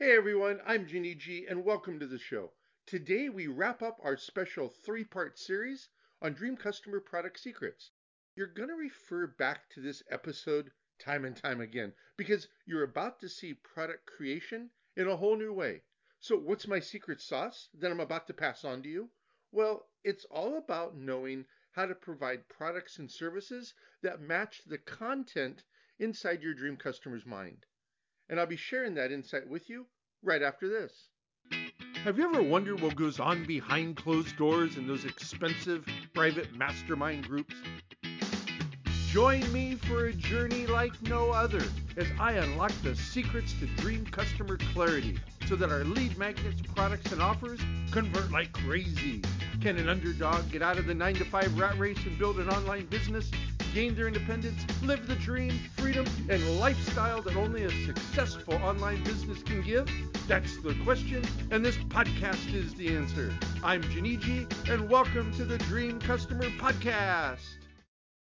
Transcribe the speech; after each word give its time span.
Hey 0.00 0.16
everyone, 0.16 0.60
I'm 0.64 0.86
Jeniji, 0.86 1.50
and 1.50 1.64
welcome 1.64 1.98
to 1.98 2.06
the 2.06 2.20
show. 2.20 2.52
Today 2.86 3.28
we 3.28 3.48
wrap 3.48 3.82
up 3.82 3.98
our 4.00 4.16
special 4.16 4.68
three 4.68 5.02
part 5.02 5.36
series 5.40 5.88
on 6.22 6.34
Dream 6.34 6.56
Customer 6.56 7.00
Product 7.00 7.36
Secrets. 7.36 7.90
You're 8.36 8.46
going 8.46 8.68
to 8.68 8.76
refer 8.76 9.26
back 9.26 9.68
to 9.70 9.80
this 9.80 10.04
episode 10.08 10.70
time 11.00 11.24
and 11.24 11.36
time 11.36 11.60
again 11.60 11.94
because 12.16 12.46
you're 12.64 12.84
about 12.84 13.18
to 13.18 13.28
see 13.28 13.54
product 13.54 14.06
creation 14.06 14.70
in 14.94 15.08
a 15.08 15.16
whole 15.16 15.34
new 15.34 15.52
way. 15.52 15.82
So, 16.20 16.38
what's 16.38 16.68
my 16.68 16.78
secret 16.78 17.20
sauce 17.20 17.68
that 17.74 17.90
I'm 17.90 17.98
about 17.98 18.28
to 18.28 18.34
pass 18.34 18.64
on 18.64 18.84
to 18.84 18.88
you? 18.88 19.10
Well, 19.50 19.88
it's 20.04 20.26
all 20.26 20.58
about 20.58 20.96
knowing 20.96 21.44
how 21.72 21.86
to 21.86 21.96
provide 21.96 22.48
products 22.48 23.00
and 23.00 23.10
services 23.10 23.74
that 24.02 24.20
match 24.20 24.62
the 24.64 24.78
content 24.78 25.64
inside 25.98 26.44
your 26.44 26.54
dream 26.54 26.76
customer's 26.76 27.26
mind. 27.26 27.66
And 28.28 28.38
I'll 28.38 28.46
be 28.46 28.56
sharing 28.56 28.94
that 28.94 29.12
insight 29.12 29.48
with 29.48 29.68
you 29.70 29.86
right 30.22 30.42
after 30.42 30.68
this. 30.68 30.92
Have 32.04 32.18
you 32.18 32.28
ever 32.28 32.42
wondered 32.42 32.80
what 32.80 32.94
goes 32.94 33.18
on 33.18 33.44
behind 33.44 33.96
closed 33.96 34.36
doors 34.36 34.76
in 34.76 34.86
those 34.86 35.04
expensive 35.04 35.86
private 36.14 36.54
mastermind 36.54 37.26
groups? 37.26 37.54
Join 39.10 39.50
me 39.52 39.74
for 39.74 40.06
a 40.06 40.12
journey 40.12 40.66
like 40.66 40.92
no 41.02 41.30
other 41.30 41.62
as 41.96 42.06
I 42.20 42.32
unlock 42.32 42.72
the 42.82 42.94
secrets 42.94 43.54
to 43.60 43.66
dream 43.82 44.04
customer 44.04 44.58
clarity 44.58 45.18
so 45.46 45.56
that 45.56 45.70
our 45.70 45.82
lead 45.84 46.16
magnets, 46.18 46.60
products, 46.74 47.10
and 47.10 47.22
offers 47.22 47.58
convert 47.90 48.30
like 48.30 48.52
crazy. 48.52 49.22
Can 49.62 49.78
an 49.78 49.88
underdog 49.88 50.50
get 50.50 50.60
out 50.60 50.78
of 50.78 50.86
the 50.86 50.94
9 50.94 51.14
to 51.14 51.24
5 51.24 51.58
rat 51.58 51.78
race 51.78 51.98
and 52.04 52.18
build 52.18 52.38
an 52.38 52.50
online 52.50 52.84
business 52.86 53.30
gain 53.74 53.94
their 53.94 54.06
independence, 54.08 54.64
live 54.82 55.06
the 55.06 55.14
dream, 55.16 55.50
freedom, 55.76 56.06
and 56.30 56.58
lifestyle 56.58 57.20
that 57.20 57.36
only 57.36 57.64
a 57.64 57.86
successful 57.86 58.54
online 58.54 59.02
business 59.04 59.42
can 59.42 59.60
give? 59.60 59.90
That's 60.26 60.56
the 60.62 60.74
question, 60.84 61.22
and 61.50 61.64
this 61.64 61.76
podcast 61.76 62.54
is 62.54 62.74
the 62.74 62.96
answer. 62.96 63.32
I'm 63.62 63.82
Jeniji, 63.82 64.50
and 64.70 64.88
welcome 64.88 65.32
to 65.34 65.44
the 65.44 65.58
Dream 65.58 66.00
Customer 66.00 66.48
Podcast. 66.58 67.44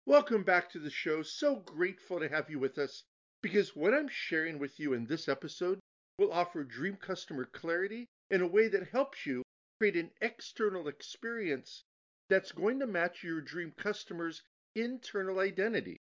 Welcome 0.07 0.45
back 0.45 0.71
to 0.71 0.79
the 0.79 0.91
show. 0.91 1.23
So 1.23 1.57
grateful 1.57 2.21
to 2.21 2.29
have 2.29 2.49
you 2.49 2.59
with 2.59 2.79
us 2.79 3.05
because 3.43 3.77
what 3.77 3.93
I'm 3.93 4.09
sharing 4.09 4.59
with 4.59 4.81
you 4.81 4.95
in 4.95 5.05
this 5.05 5.29
episode 5.29 5.79
will 6.19 6.33
offer 6.33 6.65
dream 6.65 6.97
customer 6.97 7.45
clarity 7.45 8.09
in 8.31 8.41
a 8.41 8.47
way 8.47 8.69
that 8.69 8.89
helps 8.89 9.27
you 9.27 9.43
create 9.79 9.97
an 9.97 10.11
external 10.23 10.89
experience 10.89 11.85
that's 12.31 12.53
going 12.53 12.81
to 12.81 12.87
match 12.87 13.23
your 13.23 13.43
dream 13.43 13.73
customers 13.77 14.43
internal 14.75 15.39
identity. 15.39 16.01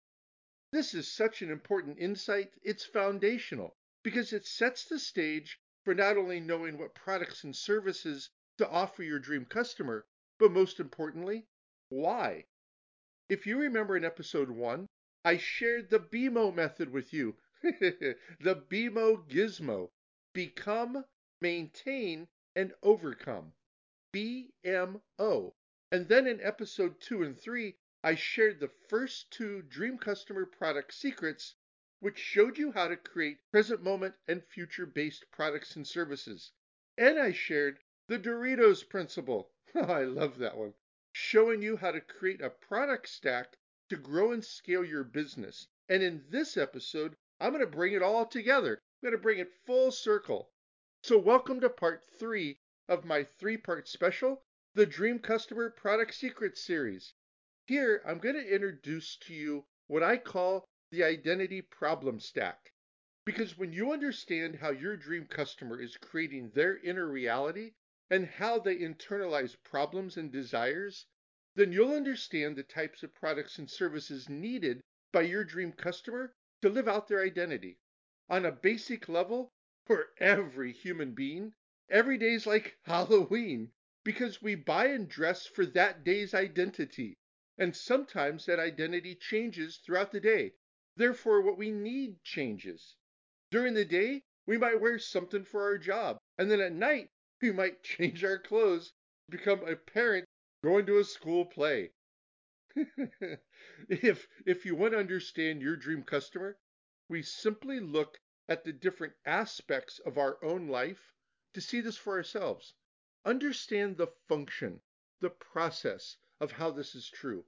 This 0.71 0.93
is 0.93 1.07
such 1.07 1.41
an 1.41 1.49
important 1.49 1.97
insight, 1.99 2.53
it's 2.61 2.85
foundational 2.85 3.77
because 4.03 4.33
it 4.33 4.45
sets 4.45 4.85
the 4.85 4.99
stage 4.99 5.59
for 5.83 5.95
not 5.95 6.17
only 6.17 6.39
knowing 6.39 6.77
what 6.77 6.93
products 6.93 7.43
and 7.43 7.55
services 7.55 8.29
to 8.57 8.69
offer 8.69 9.03
your 9.03 9.19
dream 9.19 9.45
customer, 9.45 10.05
but 10.37 10.51
most 10.51 10.79
importantly, 10.79 11.47
why. 11.89 12.45
If 13.29 13.45
you 13.45 13.57
remember 13.57 13.95
in 13.95 14.03
episode 14.05 14.49
one, 14.49 14.87
I 15.23 15.37
shared 15.37 15.89
the 15.89 15.99
BMO 15.99 16.53
method 16.53 16.89
with 16.89 17.13
you. 17.13 17.37
the 17.61 18.15
BMO 18.69 19.27
gizmo. 19.27 19.91
Become, 20.33 21.05
maintain, 21.41 22.27
and 22.55 22.73
overcome. 22.83 23.53
BMO. 24.13 25.53
And 25.91 26.07
then 26.07 26.27
in 26.27 26.41
episode 26.41 26.99
two 26.99 27.23
and 27.23 27.39
three, 27.39 27.77
I 28.03 28.13
shared 28.13 28.59
the 28.59 28.67
first 28.67 29.31
two 29.31 29.63
Dream 29.63 29.97
Customer 29.97 30.45
product 30.45 30.93
secrets, 30.93 31.55
which 31.99 32.19
showed 32.19 32.59
you 32.59 32.71
how 32.71 32.89
to 32.89 32.95
create 32.95 33.39
present 33.51 33.81
moment 33.81 34.13
and 34.27 34.45
future 34.45 34.85
based 34.85 35.31
products 35.31 35.75
and 35.75 35.87
services. 35.87 36.51
And 36.95 37.17
I 37.17 37.31
shared 37.31 37.79
the 38.05 38.19
Doritos 38.19 38.87
principle. 38.87 39.51
I 39.73 40.03
love 40.03 40.37
that 40.37 40.57
one. 40.57 40.75
Showing 41.11 41.63
you 41.63 41.75
how 41.75 41.89
to 41.89 41.99
create 41.99 42.39
a 42.39 42.51
product 42.51 43.09
stack 43.09 43.57
to 43.89 43.97
grow 43.97 44.31
and 44.31 44.45
scale 44.45 44.86
your 44.86 45.03
business. 45.03 45.67
And 45.89 46.03
in 46.03 46.23
this 46.30 46.55
episode, 46.55 47.17
I'm 47.39 47.52
going 47.52 47.65
to 47.65 47.67
bring 47.77 47.93
it 47.93 48.03
all 48.03 48.27
together. 48.27 48.75
I'm 48.75 49.09
going 49.09 49.17
to 49.17 49.23
bring 49.23 49.39
it 49.39 49.52
full 49.65 49.89
circle. 49.91 50.52
So, 51.02 51.17
welcome 51.17 51.59
to 51.61 51.69
part 51.71 52.05
three 52.19 52.59
of 52.87 53.05
my 53.05 53.23
three 53.23 53.57
part 53.57 53.87
special, 53.87 54.43
the 54.75 54.86
Dream 54.86 55.17
Customer 55.17 55.71
Product 55.71 56.13
Secrets 56.13 56.63
series. 56.63 57.15
Here, 57.67 58.02
I'm 58.05 58.20
going 58.20 58.36
to 58.36 58.55
introduce 58.55 59.17
to 59.17 59.33
you 59.33 59.66
what 59.88 60.02
I 60.02 60.16
call 60.16 60.70
the 60.89 61.04
identity 61.04 61.61
problem 61.61 62.22
stack. 62.22 62.72
Because 63.26 63.58
when 63.58 63.73
you 63.73 63.92
understand 63.92 64.55
how 64.55 64.70
your 64.70 64.95
dream 64.95 65.28
customer 65.28 65.78
is 65.78 65.98
creating 65.98 66.52
their 66.52 66.78
inner 66.78 67.05
reality 67.05 67.73
and 68.10 68.26
how 68.26 68.58
they 68.58 68.78
internalize 68.78 69.61
problems 69.66 70.16
and 70.16 70.32
desires, 70.32 71.08
then 71.55 71.73
you'll 71.73 71.92
understand 71.92 72.55
the 72.55 72.64
types 72.64 73.04
of 73.04 73.14
products 73.14 73.58
and 73.58 73.70
services 73.70 74.30
needed 74.30 74.82
by 75.11 75.23
your 75.23 75.44
dream 75.44 75.73
customer 75.73 76.34
to 76.61 76.70
live 76.70 76.88
out 76.88 77.10
their 77.10 77.22
identity. 77.22 77.80
On 78.30 78.45
a 78.45 78.52
basic 78.54 79.10
level, 79.10 79.52
for 79.86 80.14
every 80.20 80.72
human 80.72 81.14
being, 81.14 81.54
every 81.89 82.17
day 82.17 82.32
is 82.32 82.48
like 82.48 82.78
Halloween 82.86 83.73
because 84.05 84.42
we 84.42 84.55
buy 84.55 84.86
and 84.88 85.10
dress 85.10 85.45
for 85.45 85.66
that 85.66 86.05
day's 86.05 86.34
identity. 86.34 87.17
And 87.57 87.75
sometimes 87.75 88.45
that 88.45 88.59
identity 88.59 89.15
changes 89.15 89.77
throughout 89.77 90.11
the 90.11 90.19
day. 90.19 90.53
Therefore, 90.95 91.41
what 91.41 91.57
we 91.57 91.71
need 91.71 92.23
changes. 92.23 92.95
During 93.49 93.73
the 93.73 93.85
day, 93.85 94.23
we 94.45 94.57
might 94.57 94.79
wear 94.79 94.99
something 94.99 95.43
for 95.43 95.63
our 95.63 95.77
job. 95.77 96.19
And 96.37 96.51
then 96.51 96.61
at 96.61 96.71
night, 96.71 97.11
we 97.41 97.51
might 97.51 97.83
change 97.97 98.23
our 98.23 98.39
clothes 98.39 98.93
become 99.29 99.67
a 99.67 99.75
parent 99.75 100.25
going 100.63 100.85
to 100.85 100.99
a 100.99 101.03
school 101.03 101.45
play. 101.45 101.93
if, 103.89 104.27
if 104.45 104.65
you 104.65 104.75
want 104.75 104.93
to 104.93 104.99
understand 104.99 105.61
your 105.61 105.75
dream 105.75 106.03
customer, 106.03 106.57
we 107.09 107.21
simply 107.21 107.79
look 107.79 108.19
at 108.47 108.63
the 108.63 108.71
different 108.71 109.13
aspects 109.25 109.99
of 109.99 110.17
our 110.17 110.43
own 110.43 110.67
life 110.67 111.13
to 111.53 111.61
see 111.61 111.81
this 111.81 111.97
for 111.97 112.13
ourselves. 112.17 112.73
Understand 113.25 113.97
the 113.97 114.07
function, 114.27 114.81
the 115.19 115.29
process, 115.29 116.17
of 116.39 116.52
how 116.52 116.70
this 116.70 116.93
is 116.93 117.09
true. 117.09 117.45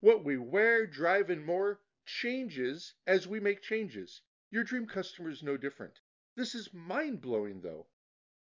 What 0.00 0.24
we 0.24 0.36
wear, 0.36 0.86
drive, 0.86 1.30
and 1.30 1.44
more 1.44 1.80
changes 2.06 2.94
as 3.06 3.26
we 3.26 3.40
make 3.40 3.60
changes. 3.60 4.22
Your 4.50 4.64
dream 4.64 4.86
customer 4.86 5.30
is 5.30 5.42
no 5.42 5.56
different. 5.56 6.00
This 6.36 6.54
is 6.54 6.72
mind 6.72 7.20
blowing, 7.20 7.60
though. 7.60 7.86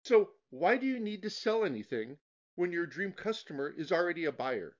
So, 0.04 0.34
why 0.50 0.78
do 0.78 0.86
you 0.86 1.00
need 1.00 1.22
to 1.22 1.30
sell 1.30 1.64
anything 1.64 2.18
when 2.56 2.72
your 2.72 2.86
dream 2.86 3.14
customer 3.14 3.70
is 3.70 3.92
already 3.92 4.26
a 4.26 4.32
buyer? 4.32 4.78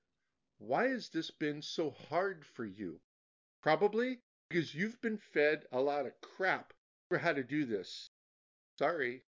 Why 0.58 0.88
has 0.88 1.08
this 1.08 1.30
been 1.30 1.62
so 1.62 1.90
hard 1.90 2.44
for 2.44 2.64
you? 2.64 3.00
Probably 3.62 4.22
because 4.48 4.74
you've 4.74 5.00
been 5.00 5.18
fed 5.18 5.66
a 5.72 5.80
lot 5.80 6.06
of 6.06 6.20
crap 6.20 6.72
for 7.08 7.18
how 7.18 7.32
to 7.32 7.42
do 7.42 7.64
this. 7.64 8.10
Sorry. 8.78 9.24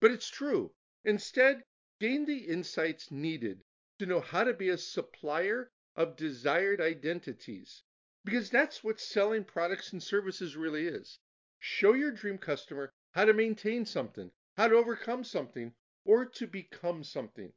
But 0.00 0.10
it's 0.10 0.28
true. 0.28 0.74
Instead, 1.04 1.64
gain 2.00 2.24
the 2.24 2.48
insights 2.48 3.10
needed 3.10 3.64
to 4.02 4.08
know 4.08 4.20
how 4.20 4.42
to 4.42 4.52
be 4.52 4.68
a 4.68 4.76
supplier 4.76 5.70
of 5.94 6.16
desired 6.16 6.80
identities. 6.80 7.84
Because 8.24 8.50
that's 8.50 8.82
what 8.82 8.98
selling 8.98 9.44
products 9.44 9.92
and 9.92 10.02
services 10.02 10.56
really 10.56 10.88
is. 10.88 11.20
Show 11.60 11.92
your 11.92 12.10
dream 12.10 12.38
customer 12.38 12.92
how 13.12 13.26
to 13.26 13.32
maintain 13.32 13.86
something, 13.86 14.32
how 14.56 14.66
to 14.66 14.74
overcome 14.74 15.22
something, 15.22 15.72
or 16.04 16.24
to 16.24 16.48
become 16.48 17.04
something 17.04 17.52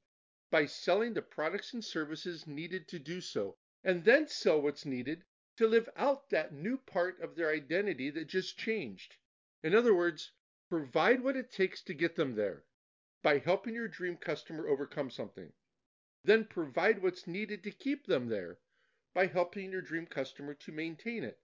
by 0.51 0.67
selling 0.67 1.15
the 1.15 1.21
products 1.23 1.73
and 1.73 1.83
services 1.83 2.45
needed 2.45 2.87
to 2.89 2.99
do 2.99 3.21
so, 3.21 3.57
and 3.83 4.03
then 4.03 4.27
sell 4.27 4.61
what's 4.61 4.85
needed 4.85 5.23
to 5.57 5.67
live 5.67 5.89
out 5.95 6.29
that 6.29 6.53
new 6.53 6.77
part 6.77 7.19
of 7.21 7.35
their 7.35 7.49
identity 7.49 8.11
that 8.11 8.27
just 8.27 8.55
changed. 8.55 9.15
In 9.63 9.73
other 9.73 9.95
words, 9.95 10.31
provide 10.69 11.23
what 11.23 11.35
it 11.35 11.51
takes 11.51 11.81
to 11.81 11.95
get 11.95 12.15
them 12.15 12.35
there 12.35 12.63
by 13.23 13.39
helping 13.39 13.73
your 13.73 13.87
dream 13.87 14.15
customer 14.15 14.67
overcome 14.67 15.09
something. 15.09 15.51
Then 16.27 16.45
provide 16.45 17.03
what's 17.03 17.27
needed 17.27 17.63
to 17.63 17.71
keep 17.71 18.07
them 18.07 18.29
there 18.29 18.57
by 19.13 19.27
helping 19.27 19.71
your 19.71 19.83
dream 19.83 20.07
customer 20.07 20.55
to 20.55 20.71
maintain 20.71 21.23
it. 21.23 21.39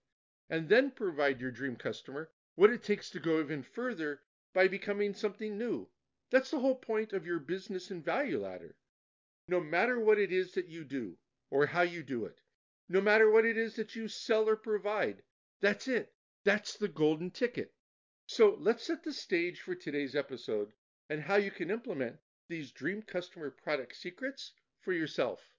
And 0.49 0.69
then 0.69 0.89
provide 0.89 1.39
your 1.39 1.51
dream 1.51 1.75
customer 1.75 2.31
what 2.55 2.71
it 2.71 2.81
takes 2.81 3.11
to 3.11 3.19
go 3.19 3.39
even 3.39 3.61
further 3.61 4.23
by 4.53 4.67
becoming 4.67 5.13
something 5.13 5.55
new. 5.55 5.87
That's 6.31 6.49
the 6.49 6.59
whole 6.59 6.75
point 6.75 7.13
of 7.13 7.27
your 7.27 7.37
business 7.37 7.91
and 7.91 8.03
value 8.03 8.39
ladder. 8.39 8.75
No 9.47 9.59
matter 9.59 9.99
what 9.99 10.17
it 10.17 10.31
is 10.31 10.53
that 10.53 10.67
you 10.67 10.83
do 10.83 11.15
or 11.51 11.67
how 11.67 11.83
you 11.83 12.01
do 12.01 12.25
it, 12.25 12.41
no 12.89 13.01
matter 13.01 13.29
what 13.29 13.45
it 13.45 13.57
is 13.57 13.75
that 13.75 13.95
you 13.95 14.07
sell 14.07 14.49
or 14.49 14.55
provide, 14.55 15.21
that's 15.59 15.87
it. 15.87 16.11
That's 16.43 16.75
the 16.75 16.87
golden 16.87 17.29
ticket. 17.29 17.71
So 18.25 18.57
let's 18.59 18.83
set 18.83 19.03
the 19.03 19.13
stage 19.13 19.61
for 19.61 19.75
today's 19.75 20.15
episode 20.15 20.73
and 21.07 21.21
how 21.21 21.35
you 21.35 21.51
can 21.51 21.69
implement 21.69 22.17
these 22.47 22.71
dream 22.71 23.03
customer 23.03 23.51
product 23.51 23.95
secrets 23.95 24.53
for 24.81 24.93
yourself. 24.93 25.53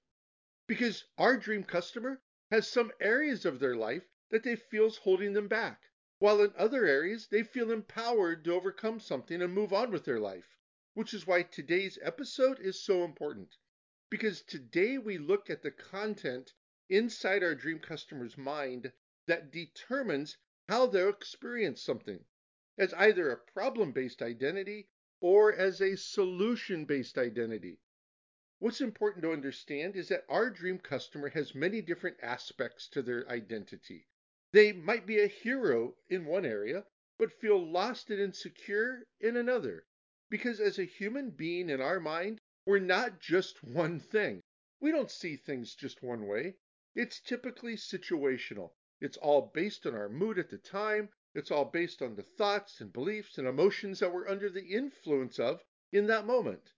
Because 0.66 1.04
our 1.18 1.36
dream 1.36 1.64
customer 1.64 2.20
has 2.50 2.66
some 2.68 2.92
areas 3.00 3.44
of 3.46 3.60
their 3.60 3.76
life 3.76 4.08
that 4.30 4.42
they 4.42 4.56
feel 4.56 4.86
is 4.86 4.96
holding 4.98 5.34
them 5.34 5.48
back. 5.48 5.84
while 6.18 6.42
in 6.42 6.52
other 6.56 6.86
areas 6.86 7.28
they 7.28 7.44
feel 7.44 7.70
empowered 7.70 8.44
to 8.44 8.52
overcome 8.54 8.98
something 9.00 9.42
and 9.42 9.52
move 9.54 9.72
on 9.72 9.90
with 9.92 10.04
their 10.04 10.18
life, 10.18 10.56
which 10.94 11.14
is 11.14 11.26
why 11.26 11.42
today's 11.42 11.98
episode 12.02 12.58
is 12.60 12.82
so 12.82 13.04
important. 13.04 13.56
Because 14.10 14.42
today 14.42 14.98
we 14.98 15.18
look 15.18 15.50
at 15.50 15.62
the 15.62 15.70
content 15.70 16.54
inside 16.88 17.42
our 17.44 17.54
dream 17.54 17.78
customer's 17.78 18.38
mind 18.38 18.92
that 19.26 19.52
determines 19.52 20.38
how 20.68 20.86
they'll 20.86 21.10
experience 21.10 21.82
something 21.82 22.24
as 22.78 22.94
either 22.94 23.30
a 23.30 23.36
problem 23.36 23.92
based 23.92 24.22
identity 24.22 24.88
or 25.20 25.52
as 25.52 25.80
a 25.80 25.96
solution 25.96 26.84
based 26.86 27.18
identity. 27.18 27.81
What's 28.62 28.80
important 28.80 29.24
to 29.24 29.32
understand 29.32 29.96
is 29.96 30.06
that 30.10 30.24
our 30.28 30.48
dream 30.48 30.78
customer 30.78 31.30
has 31.30 31.52
many 31.52 31.82
different 31.82 32.18
aspects 32.22 32.86
to 32.90 33.02
their 33.02 33.28
identity. 33.28 34.06
They 34.52 34.70
might 34.70 35.04
be 35.04 35.18
a 35.18 35.26
hero 35.26 35.96
in 36.08 36.26
one 36.26 36.46
area, 36.46 36.86
but 37.18 37.32
feel 37.32 37.58
lost 37.58 38.08
and 38.10 38.20
insecure 38.20 39.08
in 39.20 39.36
another. 39.36 39.84
Because 40.30 40.60
as 40.60 40.78
a 40.78 40.84
human 40.84 41.30
being 41.30 41.70
in 41.70 41.80
our 41.80 41.98
mind, 41.98 42.40
we're 42.64 42.78
not 42.78 43.18
just 43.18 43.64
one 43.64 43.98
thing. 43.98 44.44
We 44.78 44.92
don't 44.92 45.10
see 45.10 45.34
things 45.34 45.74
just 45.74 46.00
one 46.00 46.28
way. 46.28 46.54
It's 46.94 47.18
typically 47.18 47.74
situational. 47.74 48.70
It's 49.00 49.16
all 49.16 49.50
based 49.52 49.86
on 49.86 49.96
our 49.96 50.08
mood 50.08 50.38
at 50.38 50.50
the 50.50 50.58
time. 50.58 51.08
It's 51.34 51.50
all 51.50 51.64
based 51.64 52.00
on 52.00 52.14
the 52.14 52.22
thoughts 52.22 52.80
and 52.80 52.92
beliefs 52.92 53.38
and 53.38 53.48
emotions 53.48 53.98
that 53.98 54.14
we're 54.14 54.28
under 54.28 54.48
the 54.48 54.66
influence 54.66 55.40
of 55.40 55.64
in 55.90 56.06
that 56.06 56.26
moment. 56.26 56.72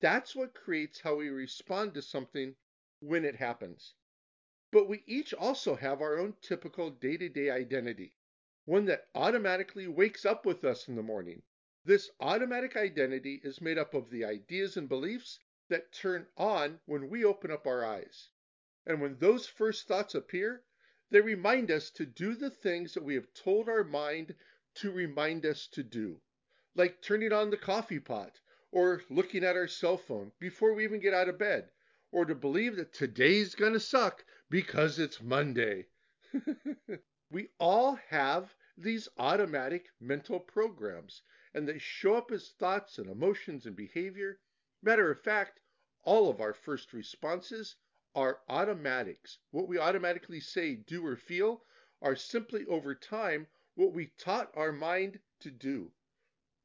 That's 0.00 0.36
what 0.36 0.54
creates 0.54 1.00
how 1.00 1.16
we 1.16 1.28
respond 1.28 1.94
to 1.94 2.02
something 2.02 2.54
when 3.00 3.24
it 3.24 3.34
happens. 3.34 3.94
But 4.70 4.88
we 4.88 5.02
each 5.06 5.34
also 5.34 5.74
have 5.74 6.00
our 6.00 6.16
own 6.18 6.36
typical 6.40 6.90
day 6.90 7.16
to 7.16 7.28
day 7.28 7.50
identity, 7.50 8.14
one 8.64 8.84
that 8.84 9.08
automatically 9.14 9.88
wakes 9.88 10.24
up 10.24 10.46
with 10.46 10.62
us 10.62 10.86
in 10.86 10.94
the 10.94 11.02
morning. 11.02 11.42
This 11.84 12.10
automatic 12.20 12.76
identity 12.76 13.40
is 13.42 13.60
made 13.60 13.76
up 13.76 13.92
of 13.92 14.10
the 14.10 14.24
ideas 14.24 14.76
and 14.76 14.88
beliefs 14.88 15.40
that 15.68 15.90
turn 15.90 16.28
on 16.36 16.78
when 16.86 17.08
we 17.08 17.24
open 17.24 17.50
up 17.50 17.66
our 17.66 17.84
eyes. 17.84 18.30
And 18.86 19.00
when 19.00 19.18
those 19.18 19.48
first 19.48 19.88
thoughts 19.88 20.14
appear, 20.14 20.62
they 21.10 21.22
remind 21.22 21.72
us 21.72 21.90
to 21.92 22.06
do 22.06 22.36
the 22.36 22.50
things 22.50 22.94
that 22.94 23.02
we 23.02 23.14
have 23.14 23.34
told 23.34 23.68
our 23.68 23.82
mind 23.82 24.36
to 24.74 24.92
remind 24.92 25.44
us 25.44 25.66
to 25.68 25.82
do, 25.82 26.20
like 26.76 27.02
turning 27.02 27.32
on 27.32 27.50
the 27.50 27.56
coffee 27.56 27.98
pot 27.98 28.38
or 28.70 29.02
looking 29.08 29.42
at 29.44 29.56
our 29.56 29.66
cell 29.66 29.96
phone 29.96 30.32
before 30.38 30.74
we 30.74 30.84
even 30.84 31.00
get 31.00 31.14
out 31.14 31.28
of 31.28 31.38
bed, 31.38 31.70
or 32.12 32.24
to 32.24 32.34
believe 32.34 32.76
that 32.76 32.92
today's 32.92 33.54
going 33.54 33.72
to 33.72 33.80
suck 33.80 34.24
because 34.50 34.98
it's 34.98 35.22
Monday. 35.22 35.86
we 37.30 37.48
all 37.58 37.94
have 37.94 38.54
these 38.76 39.08
automatic 39.18 39.88
mental 40.00 40.38
programs, 40.38 41.22
and 41.54 41.66
they 41.66 41.78
show 41.78 42.14
up 42.14 42.30
as 42.30 42.50
thoughts 42.50 42.98
and 42.98 43.08
emotions 43.10 43.66
and 43.66 43.74
behavior. 43.74 44.38
Matter 44.82 45.10
of 45.10 45.20
fact, 45.20 45.60
all 46.04 46.30
of 46.30 46.40
our 46.40 46.54
first 46.54 46.92
responses 46.92 47.76
are 48.14 48.40
automatics. 48.48 49.38
What 49.50 49.68
we 49.68 49.78
automatically 49.78 50.40
say, 50.40 50.74
do, 50.74 51.06
or 51.06 51.16
feel 51.16 51.64
are 52.00 52.16
simply 52.16 52.64
over 52.66 52.94
time 52.94 53.46
what 53.74 53.92
we 53.92 54.06
taught 54.18 54.50
our 54.54 54.72
mind 54.72 55.20
to 55.40 55.50
do. 55.50 55.92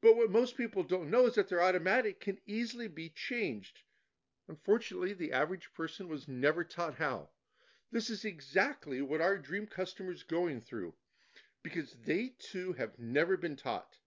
But 0.03 0.17
what 0.17 0.31
most 0.31 0.57
people 0.57 0.83
don't 0.83 1.09
know 1.09 1.27
is 1.27 1.35
that 1.35 1.47
their 1.47 1.63
automatic 1.63 2.19
can 2.19 2.37
easily 2.45 2.89
be 2.89 3.07
changed. 3.07 3.83
Unfortunately, 4.49 5.13
the 5.13 5.31
average 5.31 5.73
person 5.73 6.09
was 6.09 6.27
never 6.27 6.65
taught 6.65 6.95
how. 6.95 7.29
This 7.89 8.09
is 8.09 8.25
exactly 8.25 9.01
what 9.01 9.21
our 9.21 9.37
dream 9.37 9.65
customer 9.65 10.11
is 10.11 10.23
going 10.23 10.59
through 10.59 10.93
because 11.61 11.93
they 12.03 12.33
too 12.37 12.73
have 12.73 12.99
never 12.99 13.37
been 13.37 13.55
taught. 13.55 13.97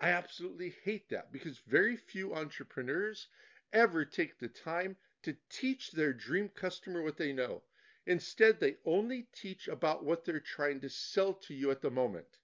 I 0.00 0.08
absolutely 0.08 0.70
hate 0.82 1.10
that 1.10 1.30
because 1.30 1.58
very 1.58 1.98
few 1.98 2.34
entrepreneurs 2.34 3.28
ever 3.70 4.06
take 4.06 4.38
the 4.38 4.48
time 4.48 4.96
to 5.24 5.36
teach 5.50 5.90
their 5.90 6.14
dream 6.14 6.48
customer 6.48 7.02
what 7.02 7.18
they 7.18 7.34
know. 7.34 7.64
Instead, 8.06 8.60
they 8.60 8.78
only 8.86 9.28
teach 9.34 9.68
about 9.68 10.06
what 10.06 10.24
they're 10.24 10.40
trying 10.40 10.80
to 10.80 10.88
sell 10.88 11.34
to 11.34 11.52
you 11.52 11.70
at 11.70 11.82
the 11.82 11.90
moment 11.90 12.38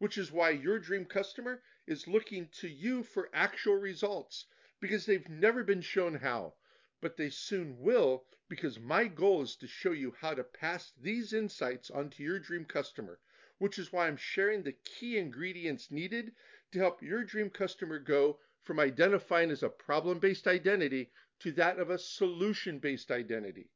which 0.00 0.16
is 0.16 0.32
why 0.32 0.48
your 0.48 0.78
dream 0.78 1.04
customer 1.04 1.62
is 1.90 2.06
looking 2.06 2.46
to 2.52 2.68
you 2.68 3.02
for 3.02 3.28
actual 3.34 3.74
results 3.74 4.46
because 4.78 5.06
they've 5.06 5.28
never 5.28 5.64
been 5.64 5.80
shown 5.80 6.14
how. 6.14 6.54
But 7.00 7.16
they 7.16 7.30
soon 7.30 7.80
will 7.80 8.24
because 8.48 8.78
my 8.78 9.08
goal 9.08 9.42
is 9.42 9.56
to 9.56 9.66
show 9.66 9.90
you 9.90 10.14
how 10.20 10.34
to 10.34 10.44
pass 10.44 10.92
these 11.02 11.32
insights 11.32 11.90
onto 11.90 12.22
your 12.22 12.38
dream 12.38 12.64
customer, 12.64 13.18
which 13.58 13.76
is 13.76 13.92
why 13.92 14.06
I'm 14.06 14.16
sharing 14.16 14.62
the 14.62 14.76
key 14.84 15.18
ingredients 15.18 15.90
needed 15.90 16.32
to 16.70 16.78
help 16.78 17.02
your 17.02 17.24
dream 17.24 17.50
customer 17.50 17.98
go 17.98 18.38
from 18.62 18.78
identifying 18.78 19.50
as 19.50 19.64
a 19.64 19.68
problem 19.68 20.20
based 20.20 20.46
identity 20.46 21.10
to 21.40 21.50
that 21.52 21.80
of 21.80 21.90
a 21.90 21.98
solution 21.98 22.78
based 22.78 23.10
identity. 23.10 23.68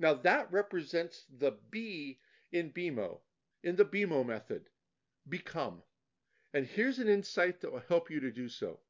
Now, 0.00 0.14
that 0.14 0.50
represents 0.50 1.24
the 1.38 1.56
B 1.70 2.18
in 2.50 2.72
BEMO, 2.72 3.20
in 3.62 3.76
the 3.76 3.84
BEMO 3.84 4.26
method 4.26 4.68
become. 5.28 5.84
And 6.52 6.66
here's 6.66 6.98
an 6.98 7.08
insight 7.08 7.60
that 7.60 7.72
will 7.72 7.80
help 7.88 8.10
you 8.10 8.20
to 8.20 8.30
do 8.30 8.48
so. 8.48 8.80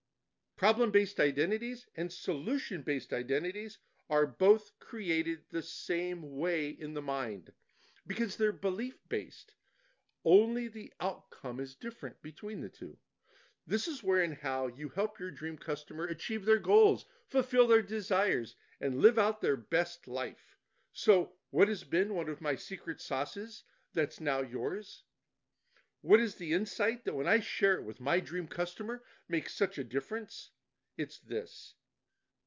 Problem 0.56 0.90
based 0.90 1.20
identities 1.20 1.86
and 1.96 2.12
solution 2.12 2.82
based 2.82 3.12
identities 3.12 3.78
are 4.10 4.26
both 4.26 4.78
created 4.78 5.44
the 5.50 5.62
same 5.62 6.36
way 6.36 6.70
in 6.70 6.94
the 6.94 7.02
mind 7.02 7.52
because 8.06 8.36
they're 8.36 8.52
belief 8.52 8.98
based. 9.08 9.54
Only 10.24 10.68
the 10.68 10.92
outcome 11.00 11.60
is 11.60 11.74
different 11.74 12.22
between 12.22 12.60
the 12.60 12.68
two. 12.68 12.98
This 13.66 13.88
is 13.88 14.02
where 14.02 14.22
and 14.22 14.34
how 14.34 14.66
you 14.66 14.88
help 14.90 15.18
your 15.18 15.30
dream 15.30 15.58
customer 15.58 16.04
achieve 16.04 16.44
their 16.44 16.58
goals, 16.58 17.06
fulfill 17.28 17.66
their 17.68 17.82
desires, 17.82 18.56
and 18.80 19.00
live 19.00 19.18
out 19.18 19.40
their 19.40 19.56
best 19.56 20.08
life. 20.08 20.56
So, 20.92 21.32
what 21.50 21.68
has 21.68 21.84
been 21.84 22.14
one 22.14 22.28
of 22.28 22.40
my 22.40 22.56
secret 22.56 23.00
sauces 23.00 23.64
that's 23.94 24.20
now 24.20 24.40
yours? 24.40 25.04
What 26.02 26.18
is 26.18 26.36
the 26.36 26.54
insight 26.54 27.04
that 27.04 27.14
when 27.14 27.28
I 27.28 27.40
share 27.40 27.74
it 27.74 27.84
with 27.84 28.00
my 28.00 28.20
dream 28.20 28.48
customer 28.48 29.04
makes 29.28 29.54
such 29.54 29.76
a 29.76 29.84
difference? 29.84 30.50
It's 30.96 31.18
this. 31.18 31.74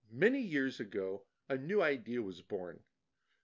Many 0.09 0.41
years 0.41 0.79
ago, 0.79 1.27
a 1.47 1.55
new 1.55 1.79
idea 1.79 2.23
was 2.23 2.41
born. 2.41 2.83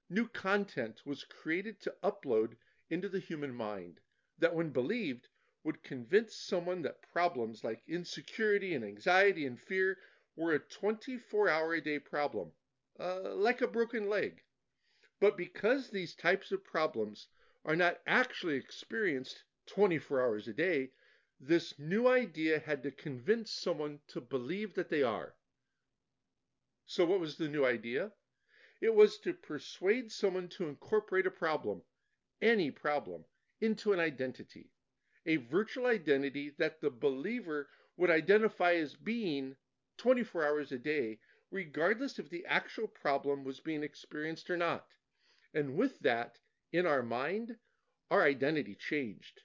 New 0.09 0.27
content 0.27 1.05
was 1.05 1.25
created 1.25 1.79
to 1.81 1.95
upload 2.01 2.57
into 2.89 3.07
the 3.07 3.19
human 3.19 3.53
mind 3.53 3.99
that, 4.39 4.55
when 4.55 4.71
believed, 4.71 5.27
would 5.63 5.83
convince 5.83 6.35
someone 6.35 6.81
that 6.81 7.03
problems 7.03 7.63
like 7.63 7.83
insecurity 7.87 8.73
and 8.73 8.83
anxiety 8.83 9.45
and 9.45 9.61
fear 9.61 9.99
were 10.35 10.53
a 10.53 10.59
24 10.59 11.49
hour 11.49 11.75
a 11.75 11.81
day 11.81 11.99
problem, 11.99 12.51
uh, 12.99 13.35
like 13.35 13.61
a 13.61 13.67
broken 13.67 14.09
leg. 14.09 14.43
But 15.19 15.37
because 15.37 15.91
these 15.91 16.15
types 16.15 16.51
of 16.51 16.63
problems 16.63 17.27
are 17.63 17.75
not 17.75 18.01
actually 18.07 18.55
experienced 18.55 19.43
24 19.69 20.21
hours 20.21 20.47
a 20.47 20.53
day, 20.53 20.91
this 21.39 21.77
new 21.79 22.07
idea 22.07 22.59
had 22.59 22.83
to 22.83 22.91
convince 22.91 23.51
someone 23.51 23.99
to 24.07 24.19
believe 24.19 24.73
that 24.73 24.89
they 24.89 25.03
are. 25.03 25.35
So, 26.85 27.05
what 27.05 27.19
was 27.19 27.37
the 27.37 27.47
new 27.47 27.65
idea? 27.65 28.11
It 28.81 28.93
was 28.93 29.19
to 29.19 29.33
persuade 29.33 30.11
someone 30.11 30.49
to 30.49 30.67
incorporate 30.67 31.25
a 31.27 31.31
problem, 31.31 31.83
any 32.41 32.71
problem, 32.71 33.25
into 33.61 33.93
an 33.93 33.99
identity, 33.99 34.71
a 35.25 35.35
virtual 35.35 35.85
identity 35.85 36.49
that 36.57 36.81
the 36.81 36.89
believer 36.89 37.69
would 37.95 38.09
identify 38.09 38.73
as 38.73 38.95
being 38.95 39.55
24 39.97 40.45
hours 40.45 40.71
a 40.71 40.79
day, 40.79 41.19
regardless 41.51 42.17
if 42.17 42.29
the 42.29 42.45
actual 42.45 42.87
problem 42.87 43.43
was 43.43 43.59
being 43.59 43.83
experienced 43.83 44.49
or 44.49 44.57
not. 44.57 44.87
And 45.53 45.75
with 45.75 45.99
that, 45.99 46.39
in 46.71 46.85
our 46.85 47.03
mind, 47.03 47.57
our 48.09 48.23
identity 48.23 48.75
changed. 48.75 49.41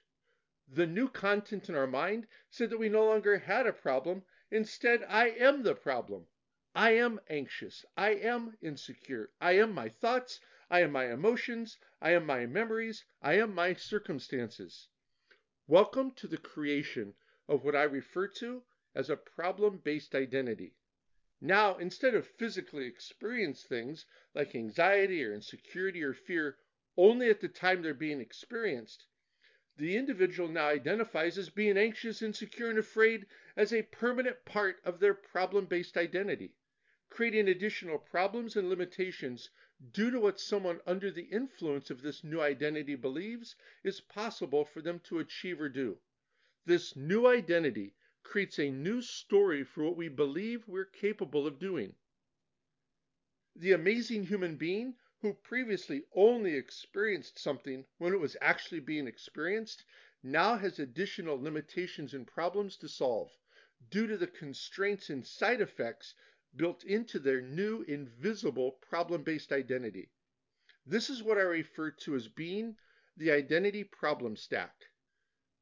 The 0.67 0.87
new 0.87 1.09
content 1.09 1.69
in 1.69 1.75
our 1.75 1.85
mind 1.85 2.25
said 2.49 2.71
that 2.71 2.79
we 2.79 2.89
no 2.89 3.05
longer 3.05 3.37
had 3.37 3.67
a 3.67 3.71
problem. 3.71 4.25
Instead, 4.49 5.03
I 5.03 5.27
am 5.27 5.61
the 5.61 5.75
problem. 5.75 6.25
I 6.73 6.93
am 6.93 7.21
anxious. 7.29 7.85
I 7.95 8.15
am 8.15 8.57
insecure. 8.63 9.29
I 9.39 9.51
am 9.59 9.71
my 9.73 9.89
thoughts. 9.89 10.39
I 10.71 10.79
am 10.79 10.91
my 10.91 11.11
emotions. 11.11 11.77
I 12.01 12.13
am 12.13 12.25
my 12.25 12.47
memories. 12.47 13.05
I 13.21 13.35
am 13.35 13.53
my 13.53 13.75
circumstances. 13.75 14.87
Welcome 15.67 16.09
to 16.13 16.27
the 16.27 16.39
creation 16.39 17.13
of 17.47 17.63
what 17.63 17.75
I 17.75 17.83
refer 17.83 18.27
to 18.39 18.63
as 18.95 19.11
a 19.11 19.17
problem 19.17 19.77
based 19.77 20.15
identity. 20.15 20.73
Now, 21.39 21.77
instead 21.77 22.15
of 22.15 22.25
physically 22.25 22.87
experience 22.87 23.63
things 23.63 24.07
like 24.33 24.55
anxiety 24.55 25.23
or 25.23 25.31
insecurity 25.31 26.01
or 26.01 26.15
fear 26.15 26.57
only 26.97 27.29
at 27.29 27.39
the 27.39 27.49
time 27.49 27.83
they're 27.83 27.93
being 27.93 28.19
experienced, 28.19 29.05
the 29.77 29.97
individual 29.97 30.47
now 30.47 30.67
identifies 30.67 31.37
as 31.37 31.49
being 31.49 31.77
anxious, 31.77 32.21
insecure, 32.21 32.69
and 32.69 32.79
afraid 32.79 33.25
as 33.57 33.73
a 33.73 33.81
permanent 33.83 34.45
part 34.45 34.79
of 34.85 34.99
their 34.99 35.13
problem 35.13 35.65
based 35.65 35.97
identity, 35.97 36.53
creating 37.09 37.49
additional 37.49 37.97
problems 37.97 38.55
and 38.55 38.69
limitations 38.69 39.49
due 39.91 40.09
to 40.09 40.19
what 40.19 40.39
someone 40.39 40.79
under 40.87 41.11
the 41.11 41.23
influence 41.23 41.89
of 41.89 42.01
this 42.01 42.23
new 42.23 42.39
identity 42.39 42.95
believes 42.95 43.55
is 43.83 43.99
possible 43.99 44.63
for 44.63 44.81
them 44.81 44.99
to 44.99 45.19
achieve 45.19 45.59
or 45.59 45.67
do. 45.67 45.97
This 46.65 46.95
new 46.95 47.27
identity 47.27 47.93
creates 48.23 48.57
a 48.57 48.71
new 48.71 49.01
story 49.01 49.63
for 49.63 49.83
what 49.83 49.97
we 49.97 50.07
believe 50.07 50.67
we're 50.67 50.85
capable 50.85 51.45
of 51.45 51.59
doing. 51.59 51.93
The 53.57 53.73
amazing 53.73 54.25
human 54.25 54.55
being 54.55 54.95
who 55.21 55.33
previously 55.33 56.03
only 56.13 56.55
experienced 56.55 57.39
something 57.39 57.85
when 57.99 58.13
it 58.13 58.19
was 58.19 58.35
actually 58.41 58.81
being 58.81 59.07
experienced 59.07 59.85
now 60.21 60.57
has 60.57 60.77
additional 60.77 61.41
limitations 61.41 62.13
and 62.13 62.27
problems 62.27 62.75
to 62.75 62.89
solve 62.89 63.31
due 63.89 64.07
to 64.07 64.17
the 64.17 64.27
constraints 64.27 65.09
and 65.09 65.25
side 65.25 65.61
effects 65.61 66.13
built 66.55 66.83
into 66.83 67.17
their 67.17 67.41
new 67.41 67.83
invisible 67.83 68.73
problem 68.81 69.23
based 69.23 69.53
identity. 69.53 70.09
This 70.85 71.09
is 71.09 71.23
what 71.23 71.37
I 71.37 71.43
refer 71.43 71.91
to 71.91 72.15
as 72.15 72.27
being 72.27 72.75
the 73.15 73.31
identity 73.31 73.85
problem 73.85 74.35
stack 74.35 74.75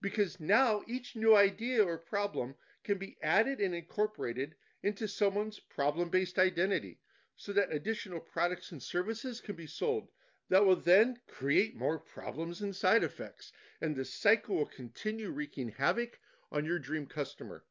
because 0.02 0.40
now 0.40 0.82
each 0.88 1.16
new 1.16 1.36
idea 1.36 1.84
or 1.84 1.98
problem 1.98 2.56
can 2.84 2.98
be 2.98 3.18
added 3.22 3.60
and 3.62 3.76
incorporated 3.76 4.56
into 4.82 5.08
someone's 5.08 5.60
problem 5.60 6.10
based 6.10 6.40
identity 6.40 7.00
so 7.36 7.54
that 7.54 7.72
additional 7.72 8.20
products 8.20 8.72
and 8.72 8.82
services 8.82 9.42
can 9.42 9.56
be 9.56 9.68
sold 9.68 10.10
that 10.50 10.66
will 10.66 10.76
then 10.76 11.20
create 11.28 11.76
more 11.76 11.98
problems 11.98 12.62
and 12.62 12.76
side 12.76 13.04
effects. 13.04 13.52
And 13.82 13.96
the 13.96 14.06
cycle 14.06 14.56
will 14.56 14.66
continue 14.66 15.32
wreaking 15.32 15.70
havoc 15.70 16.20
on 16.52 16.66
your 16.66 16.80
dream 16.80 17.08
customer. 17.08 17.66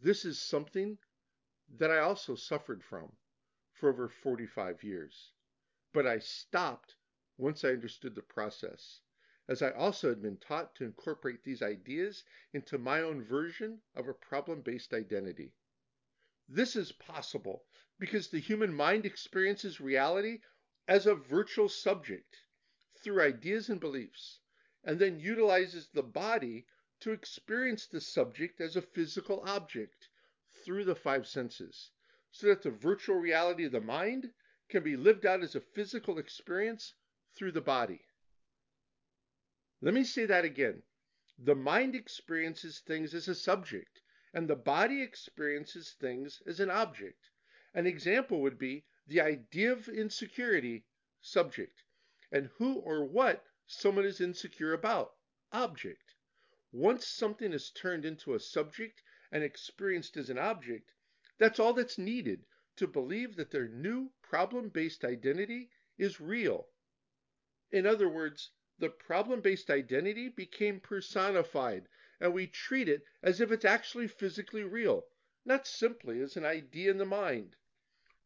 This 0.00 0.24
is 0.24 0.40
something 0.40 0.98
that 1.76 1.90
I 1.90 1.98
also 1.98 2.36
suffered 2.36 2.82
from 2.82 3.16
for 3.72 3.90
over 3.90 4.08
45 4.08 4.82
years. 4.82 5.32
But 5.92 6.06
I 6.06 6.20
stopped 6.20 6.96
once 7.36 7.64
I 7.64 7.70
understood 7.70 8.14
the 8.14 8.22
process 8.22 9.00
as 9.48 9.62
I 9.62 9.70
also 9.70 10.10
had 10.10 10.20
been 10.20 10.36
taught 10.36 10.74
to 10.74 10.84
incorporate 10.84 11.42
these 11.42 11.62
ideas 11.62 12.22
into 12.52 12.78
my 12.78 13.00
own 13.00 13.22
version 13.24 13.80
of 13.94 14.06
a 14.06 14.14
problem 14.14 14.60
based 14.60 14.92
identity. 14.92 15.52
This 16.50 16.76
is 16.76 16.92
possible 16.92 17.66
because 17.98 18.28
the 18.28 18.40
human 18.40 18.72
mind 18.72 19.04
experiences 19.04 19.80
reality 19.80 20.40
as 20.86 21.06
a 21.06 21.14
virtual 21.14 21.68
subject 21.68 22.42
through 22.96 23.20
ideas 23.20 23.68
and 23.68 23.78
beliefs, 23.78 24.40
and 24.82 24.98
then 24.98 25.20
utilizes 25.20 25.88
the 25.88 26.02
body 26.02 26.66
to 27.00 27.12
experience 27.12 27.86
the 27.86 28.00
subject 28.00 28.62
as 28.62 28.76
a 28.76 28.82
physical 28.82 29.42
object 29.42 30.08
through 30.64 30.84
the 30.84 30.96
five 30.96 31.26
senses, 31.26 31.90
so 32.30 32.46
that 32.46 32.62
the 32.62 32.70
virtual 32.70 33.16
reality 33.16 33.64
of 33.64 33.72
the 33.72 33.80
mind 33.80 34.32
can 34.70 34.82
be 34.82 34.96
lived 34.96 35.26
out 35.26 35.42
as 35.42 35.54
a 35.54 35.60
physical 35.60 36.18
experience 36.18 36.94
through 37.34 37.52
the 37.52 37.60
body. 37.60 38.00
Let 39.82 39.92
me 39.94 40.02
say 40.02 40.24
that 40.24 40.44
again. 40.44 40.82
The 41.38 41.54
mind 41.54 41.94
experiences 41.94 42.80
things 42.80 43.14
as 43.14 43.28
a 43.28 43.34
subject, 43.34 44.00
and 44.34 44.48
the 44.48 44.56
body 44.56 45.02
experiences 45.02 45.92
things 45.92 46.42
as 46.46 46.60
an 46.60 46.70
object. 46.70 47.30
An 47.74 47.86
example 47.86 48.40
would 48.40 48.58
be 48.58 48.84
the 49.06 49.20
idea 49.20 49.72
of 49.72 49.88
insecurity, 49.88 50.84
subject, 51.20 51.82
and 52.30 52.50
who 52.58 52.74
or 52.74 53.04
what 53.04 53.44
someone 53.66 54.04
is 54.04 54.20
insecure 54.20 54.72
about, 54.72 55.14
object. 55.52 56.14
Once 56.72 57.06
something 57.06 57.52
is 57.52 57.70
turned 57.70 58.04
into 58.04 58.34
a 58.34 58.40
subject 58.40 59.02
and 59.32 59.42
experienced 59.42 60.16
as 60.16 60.28
an 60.28 60.38
object, 60.38 60.92
that's 61.38 61.58
all 61.58 61.72
that's 61.72 61.96
needed 61.98 62.44
to 62.76 62.86
believe 62.86 63.36
that 63.36 63.50
their 63.50 63.68
new 63.68 64.10
problem 64.22 64.68
based 64.68 65.04
identity 65.04 65.70
is 65.96 66.20
real. 66.20 66.68
In 67.70 67.86
other 67.86 68.08
words, 68.08 68.50
the 68.78 68.88
problem 68.88 69.40
based 69.40 69.70
identity 69.70 70.28
became 70.28 70.80
personified, 70.80 71.88
and 72.20 72.34
we 72.34 72.48
treat 72.48 72.88
it 72.88 73.04
as 73.22 73.40
if 73.40 73.52
it's 73.52 73.64
actually 73.64 74.08
physically 74.08 74.64
real, 74.64 75.06
not 75.44 75.66
simply 75.68 76.20
as 76.20 76.36
an 76.36 76.44
idea 76.44 76.90
in 76.90 76.98
the 76.98 77.06
mind. 77.06 77.54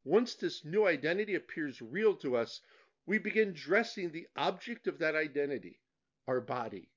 Once 0.02 0.34
this 0.34 0.64
new 0.64 0.86
identity 0.86 1.34
appears 1.34 1.82
real 1.82 2.16
to 2.16 2.34
us, 2.34 2.62
we 3.04 3.18
begin 3.18 3.52
dressing 3.52 4.10
the 4.10 4.26
object 4.34 4.86
of 4.86 4.98
that 4.98 5.14
identity, 5.14 5.78
our 6.26 6.40
body, 6.40 6.88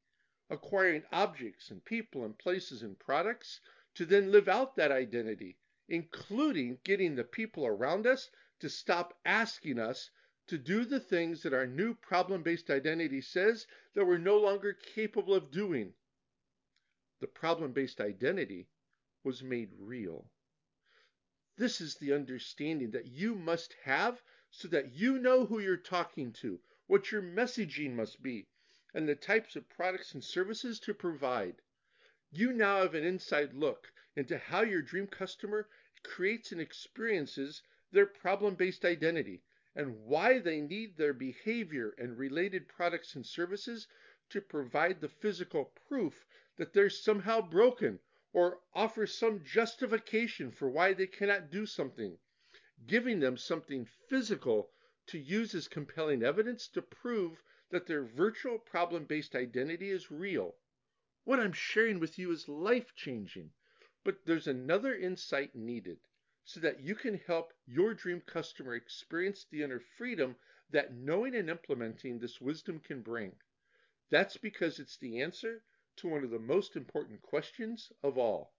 acquiring 0.49 1.03
objects 1.11 1.69
and 1.69 1.83
people 1.83 2.23
and 2.23 2.37
places 2.39 2.81
and 2.81 2.97
products 2.97 3.59
to 3.93 4.05
then 4.05 4.31
live 4.31 4.47
out 4.47 4.75
that 4.75 4.91
identity, 4.91 5.57
including 5.89 6.79
getting 6.83 7.15
the 7.15 7.23
people 7.23 7.65
around 7.65 8.07
us 8.07 8.29
to 8.59 8.69
stop 8.69 9.19
asking 9.25 9.79
us 9.79 10.09
to 10.47 10.57
do 10.57 10.85
the 10.85 10.99
things 10.99 11.43
that 11.43 11.53
our 11.53 11.67
new 11.67 11.93
problem 11.93 12.41
based 12.43 12.69
identity 12.69 13.19
says 13.19 13.67
that 13.93 14.05
we're 14.05 14.17
no 14.17 14.37
longer 14.37 14.73
capable 14.73 15.33
of 15.33 15.51
doing. 15.51 15.93
The 17.21 17.27
problem 17.27 17.71
based 17.71 18.01
identity 18.01 18.67
was 19.23 19.41
made 19.41 19.71
real. 19.77 20.29
This 21.55 21.79
is 21.79 21.95
the 21.95 22.11
understanding 22.11 22.91
that 22.91 23.05
you 23.05 23.35
must 23.35 23.71
have 23.83 24.21
so 24.51 24.67
that 24.67 24.91
you 24.91 25.17
know 25.17 25.45
who 25.45 25.59
you're 25.59 25.77
talking 25.77 26.33
to, 26.33 26.59
what 26.87 27.13
your 27.13 27.21
messaging 27.21 27.93
must 27.93 28.21
be, 28.21 28.49
and 28.93 29.07
the 29.07 29.15
types 29.15 29.55
of 29.55 29.69
products 29.69 30.13
and 30.13 30.21
services 30.21 30.77
to 30.81 30.93
provide. 30.93 31.61
You 32.31 32.51
now 32.51 32.81
have 32.81 32.95
an 32.95 33.05
inside 33.05 33.53
look 33.53 33.93
into 34.17 34.37
how 34.37 34.63
your 34.63 34.81
dream 34.81 35.07
customer 35.07 35.69
creates 36.03 36.51
and 36.51 36.59
experiences 36.59 37.61
their 37.91 38.05
problem 38.05 38.55
based 38.55 38.83
identity 38.83 39.41
and 39.73 40.05
why 40.05 40.39
they 40.39 40.59
need 40.59 40.97
their 40.97 41.13
behavior 41.13 41.95
and 41.97 42.17
related 42.17 42.67
products 42.67 43.15
and 43.15 43.25
services 43.25 43.87
to 44.31 44.41
provide 44.41 44.99
the 44.99 45.07
physical 45.07 45.71
proof 45.87 46.25
that 46.57 46.73
they're 46.73 46.89
somehow 46.89 47.41
broken 47.41 47.99
or 48.33 48.59
offer 48.73 49.07
some 49.07 49.43
justification 49.43 50.51
for 50.51 50.69
why 50.69 50.93
they 50.93 51.07
cannot 51.07 51.49
do 51.49 51.65
something, 51.65 52.17
giving 52.85 53.19
them 53.19 53.37
something 53.37 53.85
physical 54.09 54.69
to 55.07 55.17
use 55.17 55.55
as 55.55 55.67
compelling 55.67 56.23
evidence 56.23 56.67
to 56.67 56.81
prove 56.81 57.41
that 57.69 57.85
their 57.87 58.03
virtual 58.03 58.57
problem 58.59 59.05
based 59.05 59.35
identity 59.35 59.89
is 59.89 60.11
real. 60.11 60.55
What 61.23 61.39
I'm 61.39 61.53
sharing 61.53 61.99
with 61.99 62.17
you 62.19 62.31
is 62.31 62.47
life 62.47 62.93
changing, 62.95 63.51
but 64.03 64.25
there's 64.25 64.47
another 64.47 64.95
insight 64.95 65.55
needed 65.55 65.99
so 66.43 66.59
that 66.59 66.79
you 66.79 66.95
can 66.95 67.17
help 67.17 67.53
your 67.65 67.93
dream 67.93 68.21
customer 68.21 68.75
experience 68.75 69.45
the 69.49 69.63
inner 69.63 69.79
freedom 69.79 70.35
that 70.69 70.93
knowing 70.93 71.35
and 71.35 71.49
implementing 71.49 72.19
this 72.19 72.39
wisdom 72.39 72.79
can 72.79 73.01
bring. 73.01 73.35
That's 74.09 74.37
because 74.37 74.79
it's 74.79 74.97
the 74.97 75.21
answer 75.21 75.63
to 75.97 76.07
one 76.07 76.23
of 76.23 76.29
the 76.29 76.39
most 76.39 76.75
important 76.75 77.21
questions 77.21 77.91
of 78.03 78.17
all. 78.17 78.53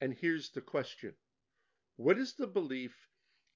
And 0.00 0.14
here's 0.14 0.50
the 0.50 0.60
question 0.60 1.14
What 1.96 2.18
is 2.18 2.34
the 2.34 2.46
belief 2.46 3.08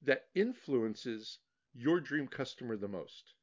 that 0.02 0.28
influences 0.35 1.38
your 1.73 2.00
dream 2.00 2.28
customer 2.28 2.76
the 2.76 2.88
most? 2.88 3.35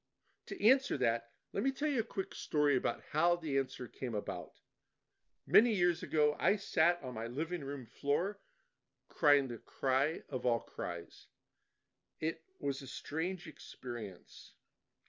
To 0.48 0.64
answer 0.64 0.98
that, 0.98 1.30
let 1.54 1.64
me 1.64 1.72
tell 1.72 1.90
you 1.90 2.00
a 2.00 2.04
quick 2.04 2.34
story 2.34 2.78
about 2.78 3.02
how 3.12 3.36
the 3.36 3.58
answer 3.58 3.88
came 3.88 4.16
about. 4.16 4.54
Many 5.48 5.74
years 5.74 6.04
ago, 6.04 6.36
I 6.40 6.56
sat 6.56 7.02
on 7.04 7.14
my 7.14 7.28
living 7.28 7.64
room 7.64 7.86
floor 7.86 8.40
crying 9.10 9.48
the 9.48 9.58
cry 9.58 10.22
of 10.30 10.46
all 10.46 10.62
cries. 10.62 11.28
It 12.20 12.42
was 12.60 12.82
a 12.82 12.88
strange 12.88 13.48
experience, 13.48 14.54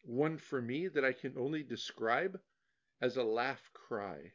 one 0.03 0.39
for 0.39 0.61
me 0.61 0.89
that 0.89 1.05
I 1.05 1.13
can 1.13 1.37
only 1.39 1.63
describe 1.63 2.41
as 3.03 3.17
a 3.17 3.25
laugh 3.25 3.69
cry. 3.75 4.33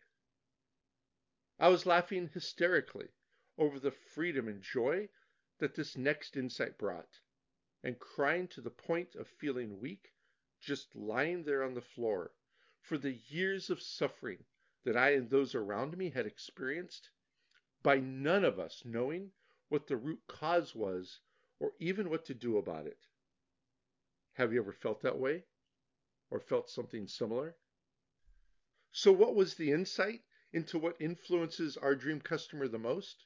I 1.57 1.69
was 1.69 1.85
laughing 1.85 2.29
hysterically 2.33 3.07
over 3.57 3.79
the 3.79 3.91
freedom 3.91 4.49
and 4.49 4.61
joy 4.61 5.07
that 5.59 5.73
this 5.73 5.95
next 5.95 6.35
insight 6.35 6.77
brought, 6.77 7.21
and 7.81 7.97
crying 7.97 8.49
to 8.49 8.61
the 8.61 8.69
point 8.69 9.15
of 9.15 9.27
feeling 9.27 9.79
weak 9.79 10.13
just 10.59 10.93
lying 10.95 11.45
there 11.45 11.63
on 11.63 11.75
the 11.75 11.81
floor 11.81 12.33
for 12.81 12.97
the 12.97 13.13
years 13.29 13.69
of 13.69 13.81
suffering 13.81 14.43
that 14.83 14.97
I 14.97 15.13
and 15.13 15.29
those 15.29 15.55
around 15.55 15.97
me 15.97 16.09
had 16.09 16.25
experienced, 16.25 17.09
by 17.83 17.99
none 17.99 18.43
of 18.43 18.59
us 18.59 18.83
knowing 18.83 19.31
what 19.69 19.87
the 19.87 19.95
root 19.95 20.19
cause 20.27 20.75
was 20.75 21.21
or 21.59 21.71
even 21.79 22.09
what 22.09 22.25
to 22.25 22.33
do 22.33 22.57
about 22.57 22.85
it. 22.85 22.99
Have 24.33 24.51
you 24.51 24.59
ever 24.59 24.73
felt 24.73 25.01
that 25.03 25.17
way? 25.17 25.45
Or 26.29 26.41
felt 26.41 26.69
something 26.69 27.07
similar? 27.07 27.55
So, 28.93 29.11
what 29.11 29.35
was 29.35 29.55
the 29.55 29.71
insight 29.71 30.23
into 30.53 30.79
what 30.79 30.95
influences 31.01 31.75
our 31.75 31.93
dream 31.93 32.21
customer 32.21 32.69
the 32.69 32.79
most? 32.79 33.25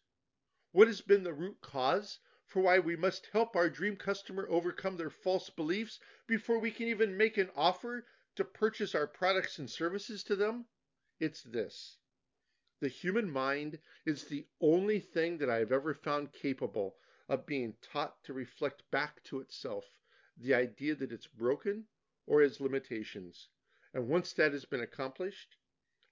What 0.71 0.87
has 0.87 1.01
been 1.01 1.21
the 1.21 1.35
root 1.35 1.61
cause 1.61 2.17
for 2.47 2.63
why 2.63 2.79
we 2.79 2.95
must 2.95 3.27
help 3.27 3.55
our 3.55 3.69
dream 3.69 3.95
customer 3.95 4.47
overcome 4.49 4.97
their 4.97 5.11
false 5.11 5.51
beliefs 5.51 5.99
before 6.25 6.57
we 6.57 6.71
can 6.71 6.87
even 6.87 7.15
make 7.15 7.37
an 7.37 7.51
offer 7.55 8.07
to 8.37 8.43
purchase 8.43 8.95
our 8.95 9.05
products 9.05 9.59
and 9.59 9.69
services 9.69 10.23
to 10.23 10.35
them? 10.35 10.65
It's 11.19 11.43
this 11.43 11.99
the 12.79 12.87
human 12.87 13.29
mind 13.29 13.77
is 14.03 14.23
the 14.23 14.47
only 14.59 14.99
thing 14.99 15.37
that 15.37 15.49
I 15.51 15.57
have 15.57 15.71
ever 15.71 15.93
found 15.93 16.33
capable 16.33 16.97
of 17.29 17.45
being 17.45 17.75
taught 17.83 18.23
to 18.23 18.33
reflect 18.33 18.89
back 18.89 19.21
to 19.25 19.39
itself 19.39 19.85
the 20.35 20.55
idea 20.55 20.95
that 20.95 21.11
it's 21.11 21.27
broken 21.27 21.85
or 22.25 22.41
has 22.41 22.59
limitations. 22.59 23.49
And 23.93 24.07
once 24.07 24.31
that 24.33 24.53
has 24.53 24.65
been 24.65 24.81
accomplished, 24.81 25.57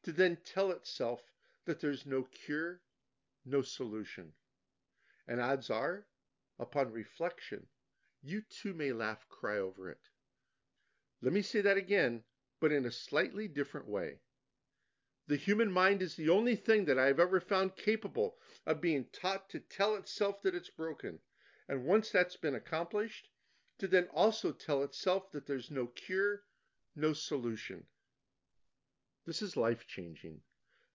to 0.03 0.11
then 0.11 0.37
tell 0.43 0.71
itself 0.71 1.21
that 1.65 1.79
there's 1.79 2.05
no 2.05 2.23
cure, 2.23 2.81
no 3.45 3.61
solution. 3.61 4.33
And 5.27 5.39
odds 5.39 5.69
are, 5.69 6.05
upon 6.57 6.91
reflection, 6.91 7.67
you 8.21 8.41
too 8.41 8.73
may 8.73 8.91
laugh 8.91 9.27
cry 9.29 9.57
over 9.57 9.89
it. 9.89 10.09
Let 11.21 11.31
me 11.31 11.41
say 11.41 11.61
that 11.61 11.77
again, 11.77 12.23
but 12.59 12.71
in 12.71 12.85
a 12.85 12.91
slightly 12.91 13.47
different 13.47 13.87
way. 13.87 14.19
The 15.27 15.37
human 15.37 15.71
mind 15.71 16.01
is 16.01 16.15
the 16.15 16.29
only 16.29 16.55
thing 16.55 16.85
that 16.85 16.97
I 16.97 17.05
have 17.05 17.19
ever 17.19 17.39
found 17.39 17.77
capable 17.77 18.37
of 18.65 18.81
being 18.81 19.05
taught 19.05 19.49
to 19.51 19.59
tell 19.59 19.95
itself 19.95 20.41
that 20.41 20.55
it's 20.55 20.69
broken, 20.69 21.19
and 21.67 21.85
once 21.85 22.09
that's 22.09 22.35
been 22.35 22.55
accomplished, 22.55 23.29
to 23.77 23.87
then 23.87 24.07
also 24.07 24.51
tell 24.51 24.83
itself 24.83 25.31
that 25.31 25.45
there's 25.45 25.71
no 25.71 25.87
cure, 25.87 26.43
no 26.99 27.13
solution. 27.13 27.85
This 29.25 29.41
is 29.41 29.55
life 29.55 29.87
changing. 29.87 30.41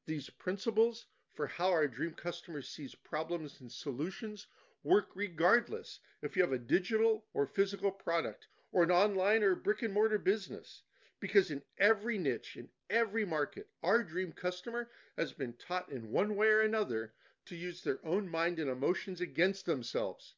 These 0.07 0.29
principles 0.29 1.07
for 1.33 1.47
how 1.47 1.71
our 1.71 1.89
dream 1.89 2.13
customer 2.13 2.61
sees 2.61 2.95
problems 2.95 3.61
and 3.61 3.73
solutions 3.73 4.47
work 4.83 5.09
regardless 5.15 6.01
if 6.21 6.37
you 6.37 6.43
have 6.43 6.53
a 6.53 6.59
digital 6.59 7.25
or 7.33 7.47
physical 7.47 7.91
product 7.91 8.47
or 8.71 8.83
an 8.83 8.91
online 8.91 9.43
or 9.43 9.55
brick 9.55 9.83
and 9.83 9.95
mortar 9.95 10.19
business. 10.19 10.83
Because 11.21 11.51
in 11.51 11.63
every 11.79 12.19
niche, 12.19 12.57
in 12.57 12.69
every 12.91 13.25
market, 13.25 13.69
our 13.83 14.03
dream 14.03 14.33
customer 14.33 14.91
has 15.17 15.33
been 15.33 15.55
taught 15.55 15.91
in 15.91 16.11
one 16.11 16.37
way 16.37 16.49
or 16.49 16.61
another 16.61 17.15
to 17.47 17.57
use 17.57 17.83
their 17.83 18.05
own 18.05 18.29
mind 18.29 18.59
and 18.59 18.69
emotions 18.69 19.21
against 19.23 19.65
themselves, 19.65 20.35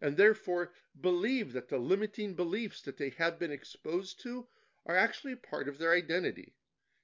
and 0.00 0.16
therefore 0.16 0.72
believe 1.00 1.52
that 1.52 1.68
the 1.68 1.78
limiting 1.78 2.34
beliefs 2.34 2.82
that 2.82 2.98
they 2.98 3.10
have 3.10 3.38
been 3.38 3.50
exposed 3.50 4.20
to 4.20 4.46
are 4.86 4.96
actually 4.96 5.34
part 5.34 5.68
of 5.68 5.78
their 5.78 5.92
identity. 5.92 6.54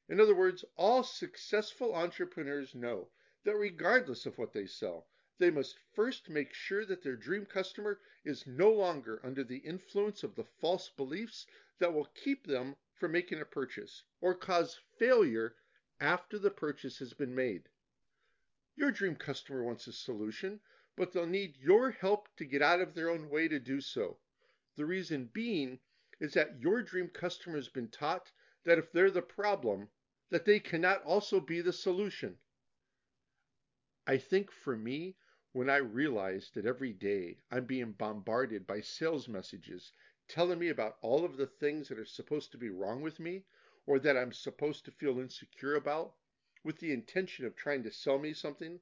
In 0.09 0.21
other 0.21 0.35
words, 0.35 0.65
all 0.77 1.03
successful 1.03 1.95
entrepreneurs 1.95 2.75
know 2.75 3.09
that 3.45 3.57
regardless 3.57 4.27
of 4.27 4.39
what 4.39 4.53
they 4.53 4.67
sell, 4.67 5.09
they 5.39 5.51
must 5.51 5.79
first 5.95 6.29
make 6.29 6.55
sure 6.55 6.85
that 6.85 7.03
their 7.03 7.17
dream 7.17 7.45
customer 7.45 8.01
is 8.25 8.47
no 8.47 8.71
longer 8.73 9.21
under 9.25 9.43
the 9.43 9.59
influence 9.59 10.23
of 10.23 10.35
the 10.35 10.45
false 10.45 10.89
beliefs 10.91 11.47
that 11.79 11.93
will 11.93 12.05
keep 12.15 12.47
them 12.47 12.77
from 12.95 13.13
making 13.13 13.41
a 13.41 13.45
purchase 13.45 14.05
or 14.21 14.35
cause 14.35 14.79
failure 14.99 15.57
after 16.01 16.39
the 16.39 16.51
purchase 16.51 16.99
has 16.99 17.13
been 17.13 17.35
made. 17.35 17.69
Your 18.77 18.91
dream 18.91 19.17
customer 19.17 19.63
wants 19.65 19.87
a 19.87 19.93
solution, 19.93 20.61
but 20.97 21.13
they'll 21.13 21.27
need 21.27 21.57
your 21.57 21.91
help 21.91 22.29
to 22.37 22.45
get 22.45 22.63
out 22.63 22.81
of 22.81 22.95
their 22.95 23.11
own 23.11 23.29
way 23.29 23.49
to 23.49 23.59
do 23.59 23.81
so. 23.81 24.19
The 24.77 24.87
reason 24.87 25.31
being 25.33 25.81
is 26.25 26.33
that 26.33 26.59
your 26.59 26.83
dream 26.83 27.09
customer 27.09 27.57
has 27.57 27.69
been 27.69 27.89
taught 27.89 28.33
that 28.65 28.79
if 28.79 28.91
they're 28.91 29.11
the 29.11 29.21
problem, 29.21 29.91
that 30.31 30.47
they 30.47 30.59
cannot 30.59 31.03
also 31.03 31.39
be 31.39 31.61
the 31.61 31.73
solution. 31.73 32.39
I 34.07 34.17
think 34.17 34.51
for 34.51 34.75
me, 34.75 35.17
when 35.53 35.69
I 35.69 35.77
realized 35.77 36.55
that 36.55 36.65
every 36.65 36.95
day 36.95 37.43
I'm 37.51 37.67
being 37.67 37.93
bombarded 37.93 38.67
by 38.67 38.81
sales 38.81 39.29
messages 39.29 39.93
telling 40.27 40.59
me 40.59 40.71
about 40.71 40.97
all 41.03 41.27
of 41.27 41.37
the 41.37 41.47
things 41.47 41.89
that 41.89 41.99
are 41.99 42.07
supposed 42.07 42.51
to 42.53 42.59
be 42.59 42.71
wrong 42.71 43.03
with 43.03 43.21
me 43.21 43.45
or 43.85 43.99
that 43.99 44.17
I'm 44.17 44.33
supposed 44.33 44.87
to 44.87 44.91
feel 44.93 45.21
insecure 45.21 45.75
about 45.75 46.15
with 46.63 46.79
the 46.79 46.93
intention 46.93 47.45
of 47.45 47.55
trying 47.55 47.83
to 47.83 47.93
sell 47.93 48.19
me 48.19 48.33
something, 48.33 48.81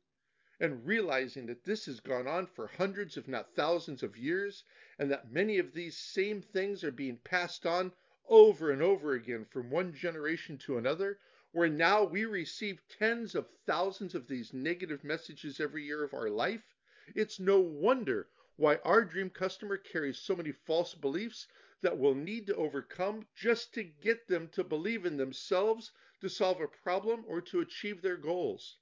and 0.62 0.86
realizing 0.86 1.44
that 1.46 1.64
this 1.64 1.86
has 1.86 1.98
gone 1.98 2.28
on 2.28 2.46
for 2.46 2.68
hundreds, 2.68 3.16
if 3.16 3.26
not 3.26 3.52
thousands, 3.56 4.00
of 4.00 4.16
years, 4.16 4.62
and 4.96 5.10
that 5.10 5.32
many 5.32 5.58
of 5.58 5.74
these 5.74 5.96
same 5.96 6.40
things 6.40 6.84
are 6.84 6.92
being 6.92 7.16
passed 7.24 7.66
on 7.66 7.90
over 8.28 8.70
and 8.70 8.80
over 8.80 9.14
again 9.14 9.44
from 9.44 9.68
one 9.70 9.92
generation 9.92 10.56
to 10.56 10.78
another, 10.78 11.18
where 11.50 11.68
now 11.68 12.04
we 12.04 12.24
receive 12.24 12.80
tens 12.88 13.34
of 13.34 13.48
thousands 13.66 14.14
of 14.14 14.28
these 14.28 14.52
negative 14.52 15.02
messages 15.02 15.58
every 15.58 15.82
year 15.84 16.04
of 16.04 16.14
our 16.14 16.30
life, 16.30 16.76
it's 17.12 17.40
no 17.40 17.58
wonder 17.58 18.28
why 18.54 18.76
our 18.84 19.04
dream 19.04 19.30
customer 19.30 19.76
carries 19.76 20.20
so 20.20 20.36
many 20.36 20.52
false 20.52 20.94
beliefs 20.94 21.48
that 21.80 21.98
we'll 21.98 22.14
need 22.14 22.46
to 22.46 22.54
overcome 22.54 23.26
just 23.34 23.74
to 23.74 23.82
get 23.82 24.28
them 24.28 24.46
to 24.46 24.62
believe 24.62 25.04
in 25.06 25.16
themselves 25.16 25.90
to 26.20 26.28
solve 26.28 26.60
a 26.60 26.68
problem 26.68 27.24
or 27.26 27.40
to 27.40 27.58
achieve 27.58 28.00
their 28.00 28.16
goals. 28.16 28.76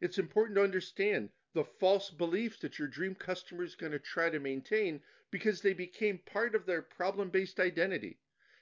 It's 0.00 0.18
important 0.18 0.56
to 0.56 0.62
understand 0.62 1.28
the 1.52 1.62
false 1.62 2.10
beliefs 2.10 2.60
that 2.60 2.78
your 2.78 2.88
dream 2.88 3.14
customer 3.14 3.64
is 3.64 3.74
going 3.74 3.92
to 3.92 3.98
try 3.98 4.30
to 4.30 4.38
maintain 4.38 5.02
because 5.30 5.60
they 5.60 5.74
became 5.74 6.16
part 6.18 6.54
of 6.54 6.64
their 6.64 6.80
problem 6.80 7.28
based 7.28 7.60
identity. 7.60 8.18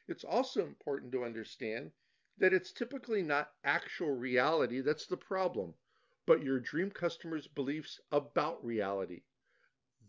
It's 0.08 0.24
also 0.24 0.66
important 0.66 1.12
to 1.12 1.22
understand 1.22 1.92
that 2.38 2.52
it's 2.52 2.72
typically 2.72 3.22
not 3.22 3.54
actual 3.62 4.16
reality 4.16 4.80
that's 4.80 5.06
the 5.06 5.16
problem, 5.16 5.74
but 6.26 6.42
your 6.42 6.58
dream 6.58 6.90
customer's 6.90 7.46
beliefs 7.46 8.00
about 8.10 8.64
reality. 8.64 9.22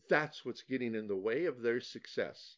That's 0.08 0.44
what's 0.44 0.64
getting 0.64 0.96
in 0.96 1.08
the 1.08 1.16
way 1.16 1.46
of 1.46 1.62
their 1.62 1.80
success. 1.80 2.58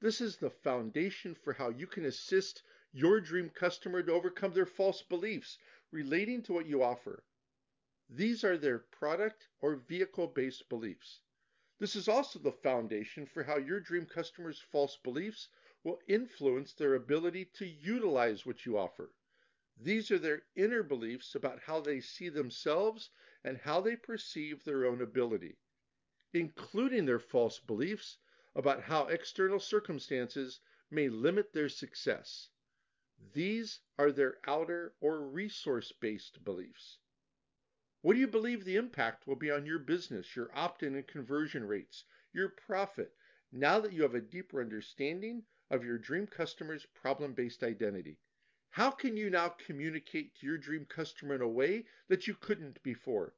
This 0.00 0.20
is 0.20 0.36
the 0.36 0.50
foundation 0.50 1.34
for 1.34 1.54
how 1.54 1.70
you 1.70 1.86
can 1.86 2.04
assist 2.04 2.62
your 2.92 3.20
dream 3.20 3.48
customer 3.48 4.02
to 4.02 4.12
overcome 4.12 4.52
their 4.52 4.66
false 4.66 5.00
beliefs 5.00 5.56
relating 5.90 6.42
to 6.42 6.52
what 6.52 6.66
you 6.66 6.82
offer. 6.82 7.24
These 8.10 8.44
are 8.44 8.58
their 8.58 8.78
product 8.78 9.48
or 9.60 9.76
vehicle 9.76 10.26
based 10.26 10.68
beliefs. 10.68 11.20
This 11.78 11.96
is 11.96 12.06
also 12.06 12.38
the 12.38 12.52
foundation 12.52 13.26
for 13.26 13.42
how 13.42 13.56
your 13.56 13.80
dream 13.80 14.06
customer's 14.06 14.60
false 14.60 14.96
beliefs 14.96 15.48
will 15.82 16.00
influence 16.06 16.72
their 16.74 16.94
ability 16.94 17.46
to 17.54 17.66
utilize 17.66 18.46
what 18.46 18.66
you 18.66 18.78
offer. 18.78 19.12
These 19.76 20.10
are 20.10 20.18
their 20.18 20.46
inner 20.54 20.82
beliefs 20.82 21.34
about 21.34 21.60
how 21.60 21.80
they 21.80 22.00
see 22.00 22.28
themselves 22.28 23.10
and 23.42 23.58
how 23.58 23.80
they 23.80 23.96
perceive 23.96 24.64
their 24.64 24.86
own 24.86 25.00
ability, 25.02 25.58
including 26.32 27.06
their 27.06 27.18
false 27.18 27.58
beliefs 27.58 28.18
about 28.54 28.82
how 28.82 29.06
external 29.08 29.58
circumstances 29.58 30.60
may 30.90 31.08
limit 31.08 31.52
their 31.52 31.68
success. 31.68 32.50
These 33.32 33.80
are 33.98 34.12
their 34.12 34.38
outer 34.46 34.94
or 35.00 35.26
resource 35.26 35.90
based 35.90 36.44
beliefs. 36.44 36.98
What 38.04 38.12
do 38.12 38.20
you 38.20 38.28
believe 38.28 38.66
the 38.66 38.76
impact 38.76 39.26
will 39.26 39.34
be 39.34 39.50
on 39.50 39.64
your 39.64 39.78
business, 39.78 40.36
your 40.36 40.54
opt 40.54 40.82
in 40.82 40.94
and 40.94 41.06
conversion 41.06 41.66
rates, 41.66 42.04
your 42.34 42.50
profit, 42.50 43.14
now 43.50 43.80
that 43.80 43.94
you 43.94 44.02
have 44.02 44.14
a 44.14 44.20
deeper 44.20 44.60
understanding 44.60 45.46
of 45.70 45.86
your 45.86 45.96
dream 45.96 46.26
customer's 46.26 46.84
problem 46.84 47.32
based 47.32 47.62
identity. 47.62 48.18
How 48.68 48.90
can 48.90 49.16
you 49.16 49.30
now 49.30 49.48
communicate 49.48 50.34
to 50.34 50.46
your 50.46 50.58
dream 50.58 50.84
customer 50.84 51.36
in 51.36 51.40
a 51.40 51.48
way 51.48 51.86
that 52.08 52.26
you 52.26 52.34
couldn't 52.34 52.82
before? 52.82 53.36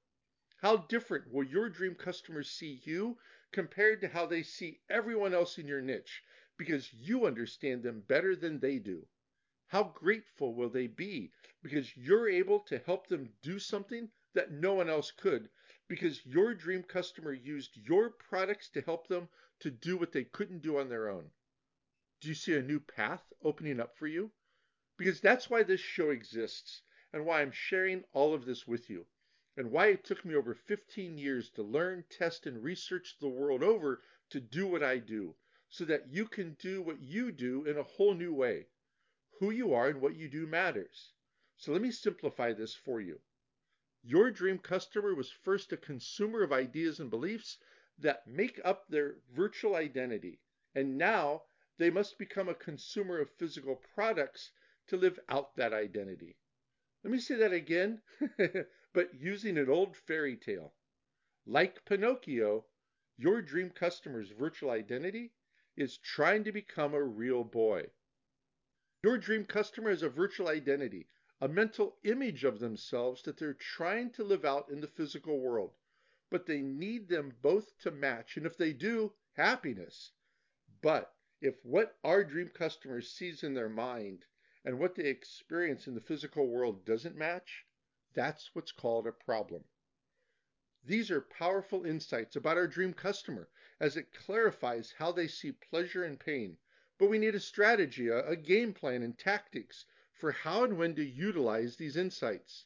How 0.57 0.79
different 0.79 1.33
will 1.33 1.45
your 1.45 1.69
dream 1.69 1.95
customers 1.95 2.51
see 2.51 2.81
you 2.83 3.19
compared 3.53 4.01
to 4.01 4.09
how 4.09 4.27
they 4.27 4.43
see 4.43 4.81
everyone 4.91 5.33
else 5.33 5.59
in 5.59 5.69
your 5.69 5.81
niche 5.81 6.25
because 6.57 6.93
you 6.93 7.25
understand 7.25 7.85
them 7.85 8.01
better 8.01 8.35
than 8.35 8.59
they 8.59 8.81
do? 8.81 9.07
How 9.69 9.85
grateful 9.85 10.57
will 10.57 10.71
they 10.71 10.89
be 10.89 11.31
because 11.63 11.97
you're 11.97 12.29
able 12.29 12.59
to 12.63 12.81
help 12.81 13.07
them 13.07 13.33
do 13.43 13.61
something 13.61 14.11
that 14.37 14.53
no 14.53 14.75
one 14.75 14.89
else 14.89 15.11
could 15.11 15.51
because 15.89 16.25
your 16.25 16.55
dream 16.55 16.83
customer 16.83 17.33
used 17.33 17.77
your 17.77 18.11
products 18.11 18.69
to 18.69 18.81
help 18.81 19.09
them 19.09 19.29
to 19.61 19.71
do 19.71 19.97
what 19.97 20.13
they 20.13 20.25
couldn't 20.25 20.63
do 20.63 20.79
on 20.79 20.89
their 20.89 21.09
own? 21.09 21.31
Do 22.21 22.29
you 22.29 22.35
see 22.35 22.55
a 22.55 22.63
new 22.63 22.81
path 22.81 23.33
opening 23.43 23.81
up 23.81 23.97
for 23.97 24.07
you? 24.07 24.31
Because 24.97 25.21
that's 25.21 25.51
why 25.51 25.63
this 25.63 25.81
show 25.81 26.11
exists 26.11 26.83
and 27.13 27.27
why 27.27 27.43
I'm 27.43 27.53
sharing 27.53 28.05
all 28.13 28.33
of 28.33 28.45
this 28.45 28.67
with 28.67 28.89
you 28.89 29.07
and 29.57 29.71
why 29.71 29.87
it 29.87 30.05
took 30.05 30.25
me 30.25 30.35
over 30.35 30.55
15 30.55 31.19
years 31.19 31.51
to 31.51 31.63
learn, 31.63 32.05
test, 32.11 32.47
and 32.47 32.63
research 32.63 33.17
the 33.21 33.29
world 33.29 33.63
over 33.63 34.03
to 34.31 34.41
do 34.41 34.67
what 34.67 34.83
I 34.83 34.99
do 34.99 35.35
so 35.69 35.85
that 35.87 36.09
you 36.09 36.27
can 36.27 36.55
do 36.55 36.83
what 36.83 37.01
you 37.01 37.33
do 37.33 37.65
in 37.65 37.79
a 37.79 37.83
whole 37.83 38.15
new 38.15 38.35
way. 38.35 38.67
Who 39.41 39.51
you 39.51 39.75
are 39.75 39.89
and 39.89 40.01
what 40.01 40.15
you 40.15 40.29
do 40.29 40.47
matters. 40.47 41.13
So 41.57 41.73
let 41.73 41.81
me 41.81 41.91
simplify 41.91 42.53
this 42.53 42.75
for 42.75 43.01
you. 43.01 43.21
Your 44.09 44.31
dream 44.31 44.61
customer 44.61 45.17
was 45.17 45.33
first 45.33 45.73
a 45.73 45.77
consumer 45.77 46.45
of 46.45 46.53
ideas 46.53 47.01
and 47.01 47.11
beliefs 47.11 47.59
that 47.99 48.25
make 48.25 48.61
up 48.65 48.87
their 48.87 49.17
virtual 49.33 49.75
identity, 49.75 50.39
and 50.77 50.97
now 50.97 51.43
they 51.77 51.91
must 51.91 52.17
become 52.17 52.49
a 52.49 52.55
consumer 52.55 53.19
of 53.19 53.33
physical 53.33 53.75
products 53.75 54.53
to 54.87 54.97
live 54.97 55.19
out 55.29 55.57
that 55.57 55.73
identity. 55.73 56.37
Let 57.03 57.11
me 57.11 57.19
say 57.19 57.35
that 57.35 57.53
again, 57.53 58.01
but 58.93 59.13
using 59.13 59.59
an 59.59 59.69
old 59.69 59.97
fairy 59.97 60.37
tale. 60.37 60.73
Like 61.45 61.85
Pinocchio, 61.85 62.65
your 63.17 63.43
dream 63.43 63.71
customer's 63.71 64.31
virtual 64.31 64.71
identity 64.71 65.33
is 65.77 65.99
trying 65.99 66.45
to 66.45 66.53
become 66.53 66.95
a 66.95 67.03
real 67.03 67.43
boy. 67.43 67.91
Your 69.03 69.19
dream 69.19 69.47
customer 69.47 69.91
has 69.91 70.05
a 70.05 70.09
virtual 70.09 70.47
identity, 70.47 71.09
a 71.41 71.49
mental 71.49 71.99
image 72.03 72.45
of 72.45 72.59
themselves 72.59 73.23
that 73.23 73.37
they're 73.37 73.53
trying 73.53 74.11
to 74.11 74.25
live 74.25 74.45
out 74.45 74.71
in 74.71 74.81
the 74.81 74.87
physical 74.87 75.39
world. 75.39 75.75
But 76.31 76.47
they 76.47 76.63
need 76.63 77.09
them 77.09 77.37
both 77.43 77.77
to 77.81 77.91
match, 77.91 78.37
and 78.37 78.47
if 78.47 78.57
they 78.57 78.73
do, 78.73 79.13
happiness. 79.35 80.13
But 80.81 81.15
if 81.43 81.63
what 81.65 81.99
our 82.03 82.25
dream 82.25 82.49
customer 82.49 83.03
sees 83.03 83.43
in 83.43 83.53
their 83.53 83.69
mind 83.69 84.25
and 84.65 84.79
what 84.79 84.95
they 84.95 85.09
experience 85.09 85.87
in 85.87 85.95
the 85.95 86.01
physical 86.01 86.49
world 86.49 86.85
doesn't 86.87 87.17
match, 87.17 87.67
that's 88.15 88.55
what's 88.55 88.73
called 88.73 89.07
a 89.07 89.13
problem. 89.13 89.65
These 90.83 91.11
are 91.11 91.21
powerful 91.21 91.85
insights 91.85 92.37
about 92.37 92.57
our 92.57 92.67
dream 92.67 92.95
customer 92.95 93.51
as 93.79 93.97
it 93.97 94.15
clarifies 94.15 94.95
how 94.97 95.13
they 95.13 95.29
see 95.29 95.53
pleasure 95.53 96.05
and 96.05 96.19
pain. 96.19 96.57
But 96.97 97.11
we 97.11 97.19
need 97.19 97.35
a 97.35 97.41
strategy, 97.41 98.09
a, 98.09 98.37
game 98.37 98.73
plan, 98.73 99.03
and 99.03 99.19
tactics 99.19 99.85
for 100.19 100.33
how 100.33 100.65
and 100.65 100.79
when 100.79 100.95
to 100.95 101.05
utilize 101.05 101.77
these 101.77 101.97
insights. 101.97 102.65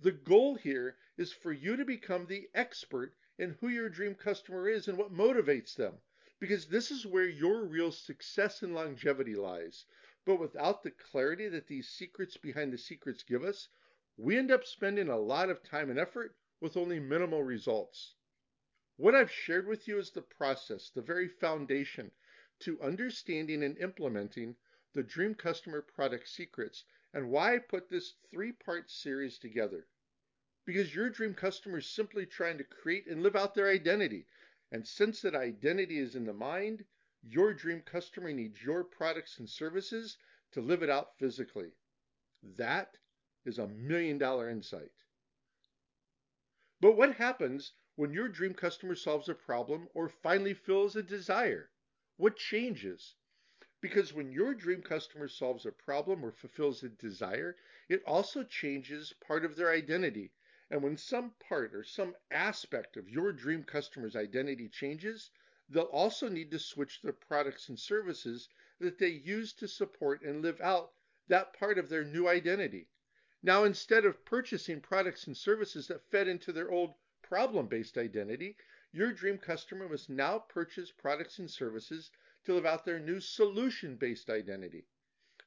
The 0.00 0.12
goal 0.12 0.56
here 0.56 0.96
is 1.16 1.32
for 1.32 1.52
you 1.52 1.76
to 1.76 1.84
become 1.84 2.26
the 2.26 2.48
expert 2.54 3.14
in 3.38 3.56
who 3.60 3.68
your 3.68 3.88
dream 3.88 4.14
customer 4.14 4.68
is 4.68 4.88
and 4.88 4.98
what 4.98 5.12
motivates 5.12 5.74
them, 5.74 5.94
because 6.38 6.66
this 6.66 6.90
is 6.90 7.06
where 7.06 7.28
your 7.28 7.64
real 7.64 7.90
success 7.90 8.62
and 8.62 8.74
longevity 8.74 9.34
lies. 9.34 9.86
But 10.24 10.38
without 10.38 10.82
the 10.82 10.90
clarity 10.90 11.48
that 11.48 11.66
these 11.66 11.88
secrets 11.88 12.36
behind 12.36 12.72
the 12.72 12.78
secrets 12.78 13.22
give 13.22 13.42
us, 13.42 13.68
we 14.16 14.36
end 14.36 14.50
up 14.50 14.64
spending 14.64 15.08
a 15.08 15.18
lot 15.18 15.48
of 15.48 15.62
time 15.62 15.88
and 15.88 15.98
effort 15.98 16.36
with 16.60 16.76
only 16.76 17.00
minimal 17.00 17.42
results. 17.42 18.14
What 18.96 19.14
I've 19.14 19.32
shared 19.32 19.66
with 19.66 19.88
you 19.88 19.98
is 19.98 20.10
the 20.10 20.22
process, 20.22 20.90
the 20.90 21.00
very 21.00 21.28
foundation 21.28 22.10
to 22.60 22.80
understanding 22.82 23.64
and 23.64 23.78
implementing 23.78 24.56
the 24.94 25.02
Dream 25.02 25.34
Customer 25.34 25.80
product 25.80 26.28
secrets 26.28 26.84
and 27.14 27.30
why 27.30 27.54
I 27.54 27.58
put 27.58 27.88
this 27.88 28.14
three 28.30 28.52
part 28.52 28.90
series 28.90 29.38
together. 29.38 29.86
Because 30.64 30.94
your 30.94 31.10
dream 31.10 31.34
customer 31.34 31.78
is 31.78 31.86
simply 31.86 32.26
trying 32.26 32.58
to 32.58 32.64
create 32.64 33.06
and 33.06 33.22
live 33.22 33.34
out 33.34 33.54
their 33.54 33.68
identity. 33.68 34.26
And 34.70 34.86
since 34.86 35.20
that 35.22 35.34
identity 35.34 35.98
is 35.98 36.14
in 36.14 36.24
the 36.24 36.32
mind, 36.32 36.84
your 37.22 37.54
dream 37.54 37.82
customer 37.82 38.32
needs 38.32 38.62
your 38.62 38.84
products 38.84 39.38
and 39.38 39.48
services 39.48 40.18
to 40.52 40.60
live 40.60 40.82
it 40.82 40.90
out 40.90 41.18
physically. 41.18 41.72
That 42.42 42.98
is 43.44 43.58
a 43.58 43.68
million 43.68 44.18
dollar 44.18 44.48
insight. 44.50 44.92
But 46.80 46.92
what 46.92 47.16
happens 47.16 47.72
when 47.96 48.12
your 48.12 48.28
dream 48.28 48.54
customer 48.54 48.94
solves 48.94 49.28
a 49.28 49.34
problem 49.34 49.88
or 49.94 50.08
finally 50.08 50.54
fills 50.54 50.96
a 50.96 51.02
desire? 51.02 51.70
What 52.16 52.36
changes? 52.36 53.14
Because 53.82 54.14
when 54.14 54.30
your 54.30 54.54
dream 54.54 54.80
customer 54.80 55.26
solves 55.26 55.66
a 55.66 55.72
problem 55.72 56.24
or 56.24 56.30
fulfills 56.30 56.84
a 56.84 56.88
desire, 56.88 57.56
it 57.88 58.00
also 58.04 58.44
changes 58.44 59.12
part 59.14 59.44
of 59.44 59.56
their 59.56 59.72
identity. 59.72 60.30
And 60.70 60.84
when 60.84 60.96
some 60.96 61.32
part 61.40 61.74
or 61.74 61.82
some 61.82 62.14
aspect 62.30 62.96
of 62.96 63.08
your 63.08 63.32
dream 63.32 63.64
customer's 63.64 64.14
identity 64.14 64.68
changes, 64.68 65.32
they'll 65.68 65.82
also 65.86 66.28
need 66.28 66.52
to 66.52 66.60
switch 66.60 67.00
the 67.02 67.12
products 67.12 67.68
and 67.68 67.76
services 67.76 68.48
that 68.78 68.98
they 68.98 69.08
use 69.08 69.52
to 69.54 69.66
support 69.66 70.22
and 70.22 70.42
live 70.42 70.60
out 70.60 70.92
that 71.26 71.52
part 71.52 71.76
of 71.76 71.88
their 71.88 72.04
new 72.04 72.28
identity. 72.28 72.88
Now, 73.42 73.64
instead 73.64 74.04
of 74.04 74.24
purchasing 74.24 74.80
products 74.80 75.26
and 75.26 75.36
services 75.36 75.88
that 75.88 76.08
fed 76.08 76.28
into 76.28 76.52
their 76.52 76.70
old 76.70 76.94
problem 77.20 77.66
based 77.66 77.98
identity, 77.98 78.56
your 78.92 79.10
dream 79.10 79.38
customer 79.38 79.88
must 79.88 80.08
now 80.08 80.38
purchase 80.38 80.92
products 80.92 81.40
and 81.40 81.50
services 81.50 82.12
to 82.44 82.54
live 82.54 82.66
out 82.66 82.84
their 82.84 82.98
new 82.98 83.20
solution 83.20 83.96
based 83.96 84.28
identity. 84.30 84.86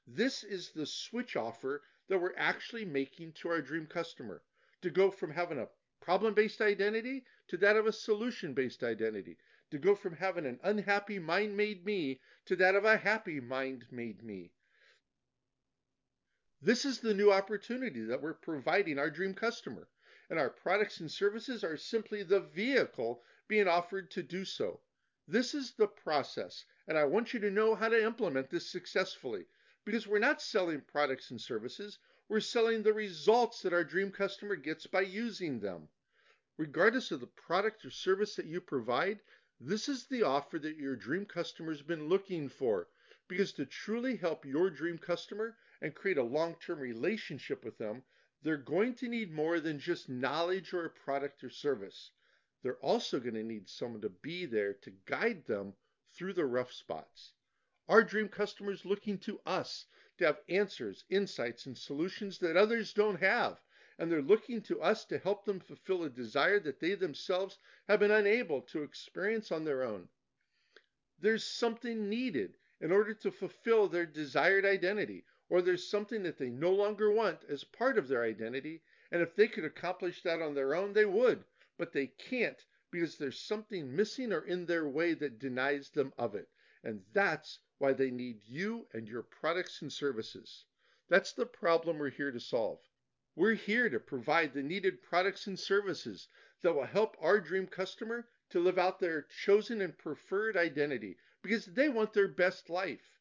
This 0.07 0.43
is 0.43 0.71
the 0.71 0.85
switch 0.85 1.35
offer 1.35 1.83
that 2.07 2.19
we're 2.19 2.35
actually 2.37 2.85
making 2.85 3.33
to 3.33 3.49
our 3.49 3.61
dream 3.61 3.87
customer 3.87 4.43
to 4.81 4.89
go 4.89 5.09
from 5.09 5.31
having 5.31 5.57
a 5.57 5.69
problem 5.99 6.33
based 6.33 6.61
identity 6.61 7.25
to 7.47 7.57
that 7.57 7.75
of 7.75 7.87
a 7.87 7.91
solution 7.91 8.53
based 8.53 8.83
identity, 8.83 9.37
to 9.71 9.79
go 9.79 9.95
from 9.95 10.15
having 10.15 10.45
an 10.45 10.59
unhappy 10.63 11.17
mind 11.17 11.57
made 11.57 11.83
me 11.85 12.21
to 12.45 12.55
that 12.55 12.75
of 12.75 12.85
a 12.85 12.97
happy 12.97 13.39
mind 13.39 13.85
made 13.91 14.21
me. 14.21 14.51
This 16.61 16.85
is 16.85 16.99
the 16.99 17.13
new 17.13 17.31
opportunity 17.31 18.03
that 18.05 18.21
we're 18.21 18.33
providing 18.33 18.99
our 18.99 19.09
dream 19.09 19.33
customer, 19.33 19.87
and 20.29 20.39
our 20.39 20.49
products 20.49 20.99
and 20.99 21.11
services 21.11 21.63
are 21.63 21.77
simply 21.77 22.23
the 22.23 22.39
vehicle 22.39 23.23
being 23.47 23.67
offered 23.67 24.11
to 24.11 24.23
do 24.23 24.45
so. 24.45 24.79
This 25.27 25.53
is 25.53 25.73
the 25.73 25.87
process, 25.87 26.65
and 26.87 26.97
I 26.97 27.05
want 27.05 27.33
you 27.33 27.39
to 27.39 27.49
know 27.49 27.73
how 27.73 27.89
to 27.89 28.03
implement 28.03 28.49
this 28.49 28.69
successfully 28.69 29.47
because 29.83 30.07
we're 30.07 30.19
not 30.19 30.41
selling 30.41 30.81
products 30.81 31.31
and 31.31 31.41
services, 31.41 31.99
we're 32.27 32.39
selling 32.39 32.83
the 32.83 32.93
results 32.93 33.61
that 33.61 33.73
our 33.73 33.83
dream 33.83 34.11
customer 34.11 34.55
gets 34.55 34.87
by 34.87 35.01
using 35.01 35.59
them. 35.59 35.89
Regardless 36.57 37.11
of 37.11 37.19
the 37.19 37.27
product 37.27 37.85
or 37.85 37.89
service 37.89 38.35
that 38.35 38.45
you 38.45 38.61
provide, 38.61 39.21
this 39.59 39.89
is 39.89 40.07
the 40.07 40.23
offer 40.23 40.59
that 40.59 40.77
your 40.77 40.95
dream 40.95 41.25
customer's 41.25 41.81
been 41.81 42.07
looking 42.07 42.49
for. 42.49 42.87
Because 43.27 43.51
to 43.53 43.65
truly 43.65 44.17
help 44.17 44.45
your 44.45 44.69
dream 44.69 44.97
customer, 44.97 45.57
and 45.81 45.93
create 45.93 46.17
a 46.17 46.23
long 46.23 46.55
term 46.55 46.79
relationship 46.79 47.63
with 47.63 47.77
them, 47.77 48.03
they're 48.41 48.57
going 48.57 48.95
to 48.95 49.07
need 49.07 49.31
more 49.31 49.59
than 49.59 49.79
just 49.79 50.07
knowledge 50.07 50.73
or 50.73 50.85
a 50.85 50.89
product 50.89 51.43
or 51.43 51.49
service. 51.49 52.11
They're 52.65 52.77
also 52.77 53.19
going 53.19 53.35
to 53.35 53.43
need 53.43 53.69
someone 53.69 54.01
to 54.01 54.09
be 54.09 54.47
there 54.47 54.73
to 54.73 54.93
guide 55.05 55.45
them 55.45 55.75
through 56.13 56.33
the 56.33 56.47
rough 56.47 56.73
spots. 56.73 57.33
Our 57.87 58.03
dream 58.03 58.27
customers 58.27 58.85
looking 58.85 59.19
to 59.19 59.39
us 59.45 59.85
to 60.17 60.25
have 60.25 60.41
answers, 60.49 61.05
insights, 61.07 61.67
and 61.67 61.77
solutions 61.77 62.39
that 62.39 62.57
others 62.57 62.91
don't 62.91 63.19
have. 63.19 63.61
And 63.99 64.11
they're 64.11 64.19
looking 64.19 64.63
to 64.63 64.81
us 64.81 65.05
to 65.05 65.19
help 65.19 65.45
them 65.45 65.59
fulfill 65.59 66.05
a 66.05 66.09
desire 66.09 66.59
that 66.61 66.79
they 66.79 66.95
themselves 66.95 67.59
have 67.87 67.99
been 67.99 68.09
unable 68.09 68.63
to 68.63 68.81
experience 68.81 69.51
on 69.51 69.63
their 69.63 69.83
own. 69.83 70.09
There's 71.19 71.43
something 71.43 72.09
needed 72.09 72.57
in 72.81 72.91
order 72.91 73.13
to 73.13 73.29
fulfill 73.29 73.87
their 73.89 74.07
desired 74.07 74.65
identity 74.65 75.23
or 75.49 75.61
there's 75.61 75.87
something 75.87 76.23
that 76.23 76.39
they 76.39 76.49
no 76.49 76.71
longer 76.71 77.11
want 77.11 77.43
as 77.47 77.63
part 77.63 77.99
of 77.99 78.07
their 78.07 78.23
identity, 78.23 78.81
and 79.11 79.21
if 79.21 79.35
they 79.35 79.47
could 79.47 79.65
accomplish 79.65 80.23
that 80.23 80.41
on 80.41 80.55
their 80.55 80.73
own, 80.73 80.93
they 80.93 81.05
would, 81.05 81.43
but 81.77 81.91
they 81.91 82.07
can't 82.07 82.65
because 82.91 83.17
there's 83.17 83.41
something 83.41 83.95
missing 83.95 84.31
or 84.31 84.45
in 84.45 84.65
their 84.65 84.87
way 84.87 85.13
that 85.13 85.39
denies 85.39 85.89
them 85.89 86.13
of 86.17 86.33
it. 86.35 86.47
And 86.83 87.03
that's 87.13 87.59
why 87.77 87.91
they 87.91 88.11
need 88.11 88.39
you 88.45 88.87
and 88.93 89.07
your 89.07 89.23
products 89.23 89.81
and 89.81 89.91
services. 89.91 90.65
That's 91.09 91.33
the 91.33 91.45
problem 91.45 91.97
we're 91.97 92.09
here 92.09 92.31
to 92.31 92.39
solve. 92.39 92.79
We're 93.35 93.55
here 93.55 93.89
to 93.89 93.99
provide 93.99 94.53
the 94.53 94.63
needed 94.63 95.01
products 95.01 95.47
and 95.47 95.59
services 95.59 96.29
that 96.61 96.73
will 96.73 96.85
help 96.85 97.17
our 97.19 97.41
dream 97.41 97.67
customer 97.67 98.27
to 98.51 98.59
live 98.59 98.77
out 98.77 98.99
their 98.99 99.23
chosen 99.23 99.81
and 99.81 99.97
preferred 99.97 100.55
identity 100.55 101.17
because 101.41 101.65
they 101.65 101.89
want 101.89 102.13
their 102.13 102.29
best 102.29 102.69
life. 102.69 103.19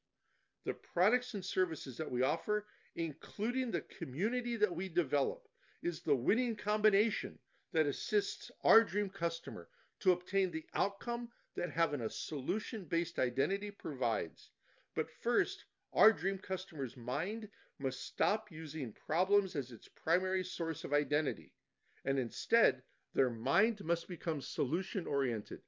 The 0.65 0.75
products 0.75 1.35
and 1.35 1.45
services 1.45 1.97
that 1.97 2.11
we 2.11 2.23
offer, 2.23 2.65
including 2.95 3.71
the 3.71 3.81
community 3.81 4.57
that 4.57 4.75
we 4.75 4.89
develop, 4.89 5.49
is 5.83 6.03
the 6.03 6.15
winning 6.15 6.55
combination 6.55 7.39
that 7.75 7.87
assists 7.87 8.53
our 8.63 8.85
dream 8.85 9.11
customer 9.11 9.69
to 9.99 10.13
obtain 10.13 10.53
the 10.53 10.65
outcome 10.75 11.29
that 11.57 11.71
having 11.71 12.01
a 12.01 12.09
solution 12.09 12.85
based 12.85 13.19
identity 13.19 13.71
provides. 13.71 14.51
But 14.95 15.11
first, 15.11 15.65
our 15.93 16.13
dream 16.13 16.39
customer's 16.39 16.97
mind 16.97 17.51
must 17.81 18.01
stop 18.01 18.51
using 18.51 18.93
problems 18.93 19.57
as 19.57 19.73
its 19.73 19.89
primary 19.89 20.45
source 20.45 20.85
of 20.85 20.93
identity, 20.93 21.53
and 22.05 22.17
instead, 22.17 22.85
their 23.13 23.31
mind 23.31 23.85
must 23.85 24.07
become 24.07 24.41
solution 24.41 25.07
oriented. 25.07 25.61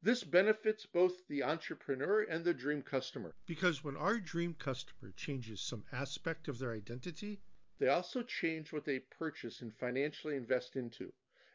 This 0.00 0.24
benefits 0.24 0.86
both 0.86 1.26
the 1.28 1.42
entrepreneur 1.42 2.22
and 2.22 2.42
the 2.42 2.54
dream 2.54 2.80
customer. 2.82 3.34
Because 3.46 3.84
when 3.84 3.96
our 3.96 4.18
dream 4.18 4.54
customer 4.54 5.12
changes 5.16 5.60
some 5.60 5.84
aspect 5.92 6.48
of 6.48 6.58
their 6.58 6.72
identity, 6.72 7.42
they 7.78 7.88
also 7.88 8.22
change 8.22 8.72
what 8.72 8.84
they 8.84 8.98
purchase 8.98 9.60
and 9.60 9.72
financially 9.72 10.34
invest 10.34 10.74
into, 10.74 11.12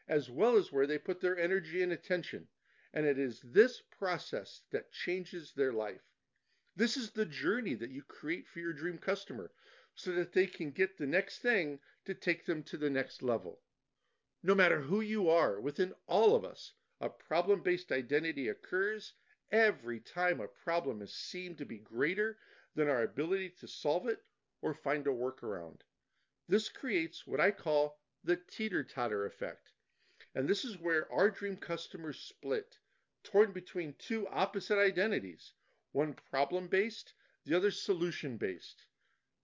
as 0.08 0.30
well 0.30 0.56
as 0.56 0.72
where 0.72 0.86
they 0.86 0.98
put 0.98 1.20
their 1.20 1.38
energy 1.38 1.82
and 1.82 1.92
attention. 1.92 2.48
And 2.94 3.04
it 3.04 3.18
is 3.18 3.40
this 3.42 3.82
process 3.98 4.62
that 4.70 4.90
changes 4.90 5.52
their 5.52 5.72
life. 5.72 6.00
This 6.76 6.96
is 6.96 7.10
the 7.10 7.26
journey 7.26 7.74
that 7.74 7.90
you 7.90 8.02
create 8.02 8.48
for 8.48 8.60
your 8.60 8.72
dream 8.72 8.98
customer 8.98 9.52
so 9.94 10.12
that 10.12 10.32
they 10.32 10.46
can 10.46 10.70
get 10.70 10.96
the 10.96 11.06
next 11.06 11.40
thing 11.40 11.78
to 12.04 12.14
take 12.14 12.46
them 12.46 12.62
to 12.64 12.76
the 12.76 12.90
next 12.90 13.22
level. 13.22 13.60
No 14.42 14.54
matter 14.54 14.80
who 14.80 15.00
you 15.00 15.28
are, 15.28 15.60
within 15.60 15.94
all 16.06 16.34
of 16.34 16.44
us, 16.44 16.72
a 17.00 17.08
problem 17.10 17.62
based 17.62 17.92
identity 17.92 18.48
occurs 18.48 19.12
every 19.52 20.00
time 20.00 20.40
a 20.40 20.48
problem 20.48 21.02
is 21.02 21.14
seen 21.14 21.54
to 21.56 21.64
be 21.64 21.78
greater 21.78 22.38
than 22.74 22.88
our 22.88 23.02
ability 23.02 23.50
to 23.50 23.68
solve 23.68 24.08
it 24.08 24.22
or 24.62 24.72
find 24.72 25.06
a 25.06 25.10
workaround. 25.10 25.82
This 26.46 26.68
creates 26.68 27.26
what 27.26 27.40
I 27.40 27.50
call 27.50 27.98
the 28.22 28.36
teeter 28.36 28.84
totter 28.84 29.24
effect. 29.24 29.72
And 30.34 30.46
this 30.46 30.62
is 30.64 30.78
where 30.78 31.10
our 31.10 31.30
dream 31.30 31.56
customers 31.56 32.18
split, 32.18 32.78
torn 33.22 33.52
between 33.52 33.94
two 33.94 34.28
opposite 34.28 34.78
identities, 34.78 35.54
one 35.92 36.12
problem 36.12 36.68
based, 36.68 37.14
the 37.44 37.56
other 37.56 37.70
solution 37.70 38.36
based. 38.36 38.84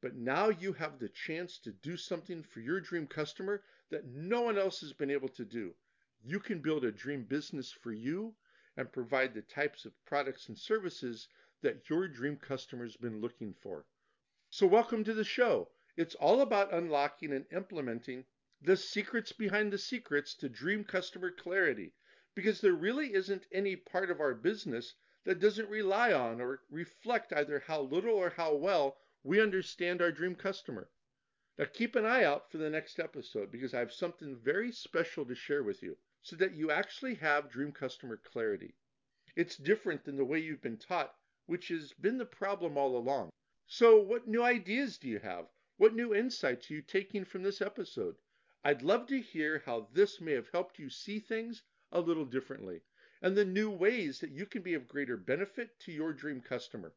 But 0.03 0.15
now 0.15 0.51
you 0.51 0.75
have 0.75 0.99
the 0.99 1.09
chance 1.09 1.59
to 1.61 1.73
do 1.73 1.97
something 1.97 2.43
for 2.43 2.61
your 2.61 2.81
dream 2.81 3.07
customer 3.07 3.65
that 3.89 4.05
no 4.07 4.43
one 4.43 4.59
else 4.59 4.81
has 4.81 4.93
been 4.93 5.11
able 5.11 5.29
to 5.31 5.45
do. 5.45 5.75
You 6.23 6.39
can 6.39 6.61
build 6.61 6.85
a 6.85 6.93
dream 6.93 7.25
business 7.25 7.73
for 7.73 7.93
you 7.93 8.35
and 8.77 8.93
provide 8.93 9.33
the 9.33 9.43
types 9.43 9.87
of 9.87 10.05
products 10.05 10.49
and 10.49 10.59
services 10.59 11.29
that 11.63 11.89
your 11.89 12.09
dream 12.09 12.37
customer's 12.37 12.97
been 12.97 13.21
looking 13.23 13.55
for. 13.55 13.87
So, 14.51 14.67
welcome 14.67 15.05
to 15.05 15.15
the 15.15 15.25
show. 15.25 15.71
It's 16.01 16.15
all 16.15 16.41
about 16.41 16.73
unlocking 16.73 17.31
and 17.31 17.45
implementing 17.53 18.25
the 18.59 18.79
secrets 18.79 19.33
behind 19.33 19.71
the 19.71 19.77
secrets 19.77 20.35
to 20.37 20.49
dream 20.49 20.83
customer 20.83 21.31
clarity 21.31 21.93
because 22.35 22.63
there 22.63 22.73
really 22.73 23.13
isn't 23.13 23.47
any 23.53 23.77
part 23.77 24.11
of 24.11 24.19
our 24.19 24.33
business 24.35 24.95
that 25.25 25.41
doesn't 25.41 25.69
rely 25.69 26.11
on 26.11 26.41
or 26.41 26.63
reflect 26.71 27.35
either 27.35 27.59
how 27.59 27.83
little 27.83 28.15
or 28.15 28.31
how 28.31 28.55
well 28.55 28.97
we 29.23 29.43
understand 29.43 30.01
our 30.01 30.11
dream 30.11 30.35
customer. 30.35 30.91
Now, 31.59 31.67
keep 31.67 31.95
an 31.95 32.07
eye 32.07 32.25
out 32.25 32.51
for 32.51 32.57
the 32.57 32.71
next 32.71 32.99
episode 32.99 33.51
because 33.51 33.75
I 33.75 33.81
have 33.81 33.93
something 33.93 34.39
very 34.39 34.73
special 34.73 35.27
to 35.27 35.35
share 35.35 35.63
with 35.63 35.83
you 35.83 35.99
so 36.23 36.35
that 36.37 36.55
you 36.55 36.71
actually 36.71 37.17
have 37.17 37.51
dream 37.51 37.73
customer 37.73 38.17
clarity. 38.17 38.75
It's 39.37 39.59
different 39.59 40.07
than 40.07 40.17
the 40.17 40.25
way 40.25 40.39
you've 40.39 40.63
been 40.63 40.79
taught, 40.79 41.15
which 41.45 41.69
has 41.69 41.93
been 41.93 42.17
the 42.17 42.25
problem 42.25 42.79
all 42.79 42.97
along. 42.97 43.29
So, 43.67 44.01
what 44.01 44.27
new 44.27 44.43
ideas 44.43 44.97
do 44.97 45.07
you 45.07 45.19
have? 45.19 45.47
What 45.81 45.95
new 45.95 46.15
insights 46.15 46.71
are 46.71 46.75
you 46.75 46.83
taking 46.83 47.25
from 47.25 47.43
this 47.43 47.63
episode? 47.63 48.17
I'd 48.63 48.83
love 48.83 49.07
to 49.07 49.19
hear 49.19 49.63
how 49.65 49.89
this 49.95 50.21
may 50.21 50.33
have 50.33 50.51
helped 50.51 50.79
you 50.79 50.91
see 50.91 51.19
things 51.19 51.63
a 51.91 52.03
little 52.03 52.27
differently 52.27 52.83
and 53.23 53.35
the 53.35 53.47
new 53.47 53.71
ways 53.71 54.21
that 54.21 54.31
you 54.31 54.45
can 54.45 54.61
be 54.61 54.75
of 54.75 54.87
greater 54.87 55.17
benefit 55.17 55.81
to 55.81 55.91
your 55.91 56.13
dream 56.13 56.43
customer. 56.43 56.93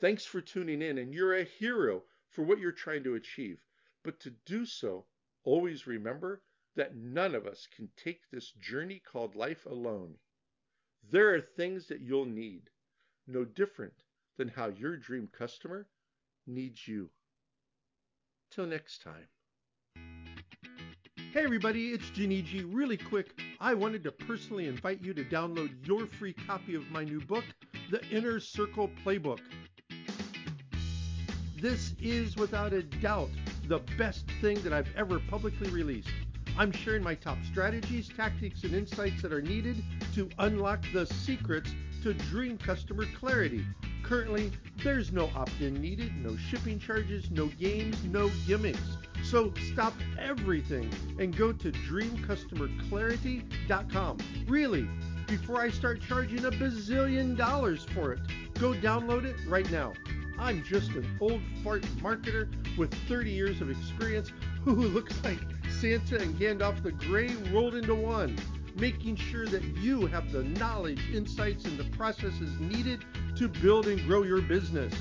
Thanks 0.00 0.26
for 0.26 0.42
tuning 0.42 0.82
in, 0.82 0.98
and 0.98 1.14
you're 1.14 1.34
a 1.34 1.44
hero 1.44 2.04
for 2.28 2.42
what 2.42 2.58
you're 2.58 2.72
trying 2.72 3.04
to 3.04 3.14
achieve. 3.14 3.64
But 4.02 4.20
to 4.20 4.32
do 4.44 4.66
so, 4.66 5.06
always 5.42 5.86
remember 5.86 6.42
that 6.74 6.94
none 6.94 7.34
of 7.34 7.46
us 7.46 7.66
can 7.74 7.88
take 7.96 8.28
this 8.28 8.50
journey 8.50 8.98
called 8.98 9.34
life 9.34 9.64
alone. 9.64 10.18
There 11.08 11.34
are 11.34 11.40
things 11.40 11.86
that 11.86 12.02
you'll 12.02 12.26
need, 12.26 12.68
no 13.26 13.46
different 13.46 14.02
than 14.36 14.48
how 14.48 14.66
your 14.66 14.98
dream 14.98 15.26
customer 15.28 15.88
needs 16.46 16.86
you. 16.86 17.08
Till 18.54 18.66
next 18.66 19.02
time. 19.02 19.26
Hey 21.32 21.42
everybody, 21.42 21.88
it's 21.88 22.08
Jeniji. 22.10 22.64
Really 22.72 22.96
quick, 22.96 23.36
I 23.60 23.74
wanted 23.74 24.04
to 24.04 24.12
personally 24.12 24.68
invite 24.68 25.02
you 25.02 25.12
to 25.12 25.24
download 25.24 25.70
your 25.84 26.06
free 26.06 26.34
copy 26.34 26.76
of 26.76 26.88
my 26.92 27.02
new 27.02 27.20
book, 27.20 27.42
The 27.90 28.00
Inner 28.10 28.38
Circle 28.38 28.90
Playbook. 29.04 29.40
This 31.60 31.94
is 32.00 32.36
without 32.36 32.72
a 32.72 32.84
doubt 32.84 33.30
the 33.66 33.80
best 33.98 34.24
thing 34.40 34.62
that 34.62 34.72
I've 34.72 34.94
ever 34.96 35.18
publicly 35.18 35.68
released. 35.70 36.10
I'm 36.56 36.70
sharing 36.70 37.02
my 37.02 37.16
top 37.16 37.38
strategies, 37.50 38.08
tactics, 38.08 38.62
and 38.62 38.72
insights 38.72 39.20
that 39.22 39.32
are 39.32 39.42
needed 39.42 39.82
to 40.14 40.28
unlock 40.38 40.84
the 40.92 41.06
secrets 41.06 41.70
to 42.04 42.14
dream 42.14 42.56
customer 42.58 43.06
clarity. 43.18 43.64
Currently, 44.04 44.52
there's 44.82 45.12
no 45.12 45.30
opt 45.34 45.60
in 45.60 45.80
needed, 45.80 46.12
no 46.22 46.36
shipping 46.36 46.78
charges, 46.78 47.30
no 47.30 47.46
games, 47.46 47.96
no 48.04 48.30
gimmicks. 48.46 48.98
So 49.22 49.54
stop 49.72 49.94
everything 50.18 50.90
and 51.18 51.34
go 51.34 51.52
to 51.52 51.72
dreamcustomerclarity.com. 51.72 54.18
Really, 54.46 54.86
before 55.26 55.62
I 55.62 55.70
start 55.70 56.02
charging 56.02 56.44
a 56.44 56.50
bazillion 56.50 57.34
dollars 57.34 57.86
for 57.94 58.12
it, 58.12 58.20
go 58.60 58.74
download 58.74 59.24
it 59.24 59.36
right 59.48 59.70
now. 59.70 59.94
I'm 60.38 60.62
just 60.62 60.90
an 60.90 61.16
old 61.20 61.40
fart 61.62 61.84
marketer 62.02 62.50
with 62.76 62.92
30 63.08 63.30
years 63.30 63.62
of 63.62 63.70
experience 63.70 64.32
who 64.64 64.74
looks 64.88 65.14
like 65.24 65.40
Santa 65.80 66.20
and 66.20 66.38
Gandalf 66.38 66.82
the 66.82 66.92
Grey 66.92 67.34
rolled 67.52 67.74
into 67.74 67.94
one, 67.94 68.36
making 68.74 69.16
sure 69.16 69.46
that 69.46 69.62
you 69.78 70.04
have 70.06 70.30
the 70.32 70.44
knowledge, 70.44 71.00
insights, 71.12 71.64
and 71.64 71.78
the 71.78 71.84
processes 71.96 72.60
needed 72.60 73.02
to 73.36 73.48
build 73.48 73.86
and 73.86 74.04
grow 74.06 74.22
your 74.22 74.42
business. 74.42 74.92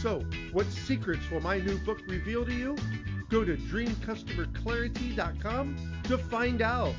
So, 0.00 0.20
what 0.52 0.66
secrets 0.66 1.28
will 1.30 1.40
my 1.40 1.58
new 1.58 1.78
book 1.78 2.00
reveal 2.08 2.44
to 2.44 2.52
you? 2.52 2.76
Go 3.28 3.44
to 3.44 3.56
dreamcustomerclarity.com 3.56 5.76
to 6.04 6.18
find 6.18 6.60
out. 6.60 6.94